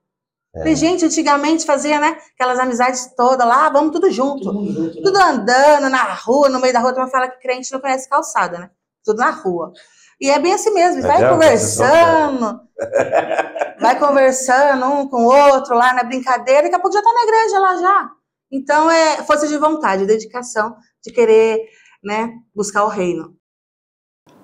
é. 0.55 0.63
Tem 0.63 0.76
gente, 0.76 1.03
antigamente 1.03 1.65
fazia, 1.65 1.99
né? 1.99 2.17
Aquelas 2.36 2.59
amizades 2.59 3.13
todas 3.17 3.45
lá, 3.45 3.67
vamos 3.70 3.91
tudo 3.91 4.09
junto. 4.11 4.53
Mundo 4.53 4.72
junto, 4.72 4.95
né? 4.95 5.01
Tudo 5.03 5.17
andando 5.17 5.89
na 5.89 6.13
rua, 6.13 6.49
no 6.49 6.59
meio 6.59 6.72
da 6.72 6.80
rua, 6.80 6.93
tu 6.93 7.07
fala 7.07 7.28
que 7.28 7.41
crente 7.41 7.72
não 7.74 7.82
conhece 7.82 8.07
calçada, 8.07 8.59
né? 8.59 8.70
Tudo 9.03 9.17
na 9.17 9.32
rua. 9.32 9.74
E 10.20 10.30
é 10.30 10.38
bem 10.38 10.53
assim 10.53 10.74
mesmo, 10.74 11.01
vai 11.01 11.11
Adianta, 11.11 11.34
conversando, 11.34 12.61
vai 13.80 13.97
conversando 13.97 14.86
um 14.86 15.07
com 15.07 15.24
o 15.24 15.34
outro 15.34 15.76
lá 15.76 15.93
na 15.93 16.03
brincadeira, 16.03 16.63
daqui 16.63 16.76
a 16.76 16.80
pouco 16.80 16.95
já 16.95 17.01
tá 17.01 17.13
na 17.13 17.24
igreja 17.24 17.59
lá 17.59 17.78
já. 17.78 18.09
Então 18.51 18.91
é 18.91 19.24
força 19.24 19.47
de 19.47 19.57
vontade, 19.57 20.05
dedicação 20.05 20.76
de 21.01 21.13
querer, 21.13 21.61
né, 22.03 22.34
buscar 22.53 22.84
o 22.84 22.89
reino. 22.89 23.34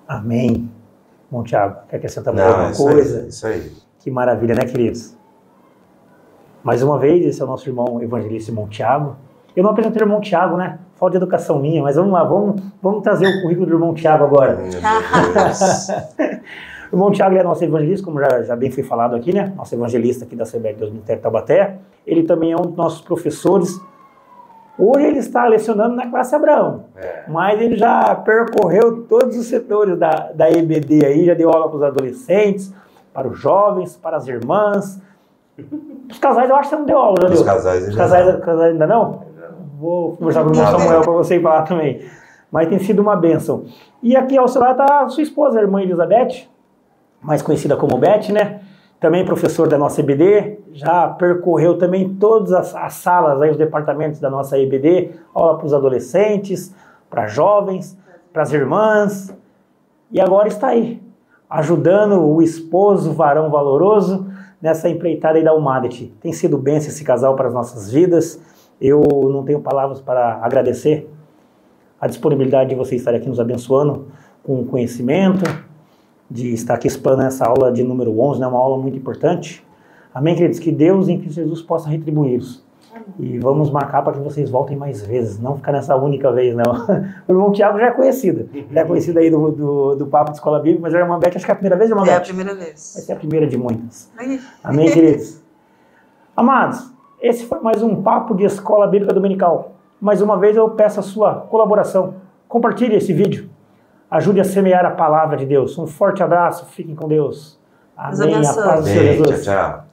Amém. 0.08 0.72
Bom, 1.30 1.42
Tiago, 1.42 1.86
quer 1.88 1.96
acrescentar 1.96 2.32
mais 2.32 2.46
alguma 2.46 2.70
isso 2.70 2.82
coisa? 2.82 3.20
aí, 3.20 3.28
isso 3.28 3.46
aí. 3.46 3.72
Que 3.98 4.10
maravilha, 4.10 4.54
né, 4.54 4.64
queridos? 4.64 5.16
Mais 6.62 6.82
uma 6.82 6.98
vez, 6.98 7.26
esse 7.26 7.40
é 7.42 7.44
o 7.44 7.48
nosso 7.48 7.68
irmão 7.68 8.02
evangelista, 8.02 8.50
irmão 8.50 8.68
Tiago. 8.68 9.16
Eu 9.56 9.62
não 9.64 9.70
apresentei 9.70 10.02
o 10.02 10.04
irmão 10.04 10.20
Tiago, 10.20 10.56
né? 10.56 10.78
Falta 10.96 11.12
de 11.12 11.16
educação 11.24 11.58
minha, 11.58 11.82
mas 11.82 11.96
vamos 11.96 12.12
lá, 12.12 12.22
vamos, 12.22 12.60
vamos 12.82 13.02
trazer 13.02 13.26
o 13.26 13.42
currículo 13.42 13.66
do 13.66 13.72
irmão 13.74 13.94
Tiago 13.94 14.24
agora. 14.24 14.58
O 16.92 16.94
irmão 16.94 17.10
Tiago 17.10 17.34
é 17.36 17.42
nosso 17.42 17.64
evangelista, 17.64 18.04
como 18.04 18.20
já, 18.20 18.42
já 18.44 18.54
bem 18.54 18.70
foi 18.70 18.84
falado 18.84 19.16
aqui, 19.16 19.32
né? 19.34 19.52
Nosso 19.56 19.74
evangelista 19.74 20.24
aqui 20.24 20.36
da 20.36 20.44
CBR 20.44 20.74
Deus 20.74 20.90
Ministério 20.90 21.20
Taubaté. 21.20 21.78
Ele 22.06 22.22
também 22.22 22.52
é 22.52 22.56
um 22.56 22.62
dos 22.62 22.76
nossos 22.76 23.00
professores. 23.00 23.76
Hoje 24.78 25.04
ele 25.04 25.18
está 25.18 25.46
lecionando 25.48 25.96
na 25.96 26.06
classe 26.08 26.34
Abraão, 26.36 26.84
É. 26.96 27.24
mas 27.26 27.60
ele 27.60 27.76
já 27.76 28.14
percorreu 28.14 29.02
todos 29.08 29.36
os 29.36 29.46
setores 29.46 29.98
da, 29.98 30.30
da 30.32 30.48
EBD 30.48 31.04
aí, 31.04 31.24
já 31.26 31.34
deu 31.34 31.50
aula 31.50 31.66
para 31.68 31.76
os 31.76 31.82
adolescentes, 31.82 32.72
para 33.12 33.26
os 33.26 33.36
jovens, 33.36 33.96
para 33.96 34.16
as 34.18 34.28
irmãs. 34.28 35.00
Os 36.08 36.18
casais, 36.20 36.48
eu 36.48 36.54
acho 36.54 36.68
que 36.70 36.76
você 36.76 36.78
não 36.78 36.86
deu 36.86 36.98
aula, 36.98 37.16
já 37.22 37.28
Os 37.28 37.34
deu? 37.34 37.44
casais 37.44 37.88
Os 37.88 37.96
casais, 37.96 38.40
casais 38.44 38.72
ainda 38.72 38.86
não? 38.86 39.22
Vou 39.78 40.16
conversar 40.16 40.42
com 40.42 40.50
o 40.50 40.56
Não, 40.56 40.78
Samuel 40.78 41.02
para 41.02 41.12
você 41.12 41.36
ir 41.36 41.42
falar 41.42 41.62
também. 41.62 42.00
Mas 42.50 42.68
tem 42.68 42.78
sido 42.78 43.02
uma 43.02 43.14
bênção. 43.14 43.64
E 44.02 44.16
aqui 44.16 44.38
ao 44.38 44.48
seu 44.48 44.60
lado 44.60 44.80
está 44.80 45.02
a 45.02 45.08
sua 45.08 45.22
esposa, 45.22 45.58
a 45.58 45.62
irmã 45.62 45.82
Elizabeth, 45.82 46.48
mais 47.20 47.42
conhecida 47.42 47.76
como 47.76 47.98
Beth, 47.98 48.30
né? 48.32 48.60
Também 48.98 49.24
professor 49.26 49.68
da 49.68 49.76
nossa 49.76 50.00
EBD, 50.00 50.60
já 50.72 51.08
percorreu 51.08 51.76
também 51.76 52.14
todas 52.14 52.52
as, 52.52 52.74
as 52.74 52.94
salas, 52.94 53.42
aí, 53.42 53.50
os 53.50 53.58
departamentos 53.58 54.18
da 54.18 54.30
nossa 54.30 54.58
EBD, 54.58 55.10
aula 55.34 55.58
para 55.58 55.66
os 55.66 55.74
adolescentes, 55.74 56.74
para 57.10 57.26
jovens, 57.26 57.98
para 58.32 58.42
as 58.42 58.52
irmãs. 58.54 59.36
E 60.10 60.18
agora 60.18 60.48
está 60.48 60.68
aí, 60.68 61.02
ajudando 61.50 62.24
o 62.24 62.40
esposo, 62.40 63.12
varão 63.12 63.50
valoroso, 63.50 64.26
nessa 64.62 64.88
empreitada 64.88 65.36
aí 65.36 65.44
da 65.44 65.52
Humanity. 65.52 66.14
Tem 66.22 66.32
sido 66.32 66.56
bênção 66.56 66.88
esse 66.88 67.04
casal 67.04 67.36
para 67.36 67.48
as 67.48 67.52
nossas 67.52 67.90
vidas. 67.92 68.40
Eu 68.80 69.02
não 69.32 69.42
tenho 69.44 69.60
palavras 69.60 70.00
para 70.00 70.34
agradecer 70.42 71.08
a 72.00 72.06
disponibilidade 72.06 72.68
de 72.70 72.74
vocês 72.76 73.00
estarem 73.00 73.20
aqui 73.20 73.28
nos 73.28 73.40
abençoando 73.40 74.06
com 74.42 74.64
conhecimento, 74.66 75.44
de 76.30 76.52
estar 76.52 76.74
aqui 76.74 76.86
explanando 76.86 77.28
essa 77.28 77.46
aula 77.46 77.72
de 77.72 77.82
número 77.82 78.18
11, 78.20 78.40
né, 78.40 78.46
uma 78.46 78.58
aula 78.58 78.76
muito 78.78 78.96
importante. 78.96 79.64
Amém, 80.14 80.34
queridos? 80.34 80.58
Que 80.58 80.70
Deus 80.72 81.08
em 81.08 81.18
Cristo 81.18 81.36
Jesus 81.36 81.62
possa 81.62 81.88
retribuí-los. 81.88 82.64
E 83.20 83.38
vamos 83.38 83.70
marcar 83.70 84.02
para 84.02 84.14
que 84.14 84.20
vocês 84.20 84.48
voltem 84.48 84.74
mais 84.76 85.02
vezes, 85.04 85.38
não 85.38 85.56
ficar 85.56 85.70
nessa 85.72 85.94
única 85.96 86.32
vez, 86.32 86.54
não. 86.56 86.64
O 87.28 87.32
irmão 87.32 87.52
Tiago 87.52 87.78
já 87.78 87.86
é 87.88 87.90
conhecido, 87.90 88.48
já 88.70 88.80
é 88.80 88.84
conhecido 88.84 89.18
aí 89.18 89.30
do, 89.30 89.50
do, 89.52 89.96
do 89.96 90.06
Papo 90.06 90.30
de 90.30 90.38
Escola 90.38 90.58
Bíblica, 90.60 90.82
mas 90.82 90.94
a 90.94 90.98
irmã 90.98 91.18
Beth, 91.18 91.32
acho 91.36 91.44
que 91.44 91.50
é 91.50 91.54
a 91.54 91.56
primeira 91.56 91.76
vez, 91.76 91.90
irmã 91.90 92.04
É 92.06 92.14
a 92.14 92.18
Beth? 92.18 92.24
primeira 92.26 92.54
Vai 92.54 92.64
vez. 92.64 92.80
ser 92.80 93.12
a 93.12 93.16
primeira 93.16 93.46
de 93.46 93.56
muitas. 93.58 94.10
Amém, 94.64 94.90
queridos? 94.90 95.42
Amados, 96.34 96.90
esse 97.26 97.44
foi 97.46 97.58
mais 97.60 97.82
um 97.82 98.02
Papo 98.02 98.34
de 98.34 98.44
Escola 98.44 98.86
Bíblica 98.86 99.12
Dominical. 99.12 99.72
Mais 100.00 100.22
uma 100.22 100.38
vez 100.38 100.56
eu 100.56 100.70
peço 100.70 101.00
a 101.00 101.02
sua 101.02 101.34
colaboração. 101.34 102.14
Compartilhe 102.46 102.94
esse 102.94 103.12
vídeo. 103.12 103.50
Ajude 104.08 104.40
a 104.40 104.44
semear 104.44 104.86
a 104.86 104.92
palavra 104.92 105.36
de 105.36 105.44
Deus. 105.44 105.76
Um 105.76 105.86
forte 105.86 106.22
abraço. 106.22 106.66
Fiquem 106.66 106.94
com 106.94 107.08
Deus. 107.08 107.58
Deus 107.96 108.20
Amém. 108.20 108.34
A 108.34 108.38
abençoe. 108.38 108.64
paz 108.64 108.80
do 108.80 108.86
Senhor 108.86 109.02
Bem, 109.02 109.16
tchau, 109.16 109.26
Jesus. 109.26 109.44
tchau. 109.44 109.84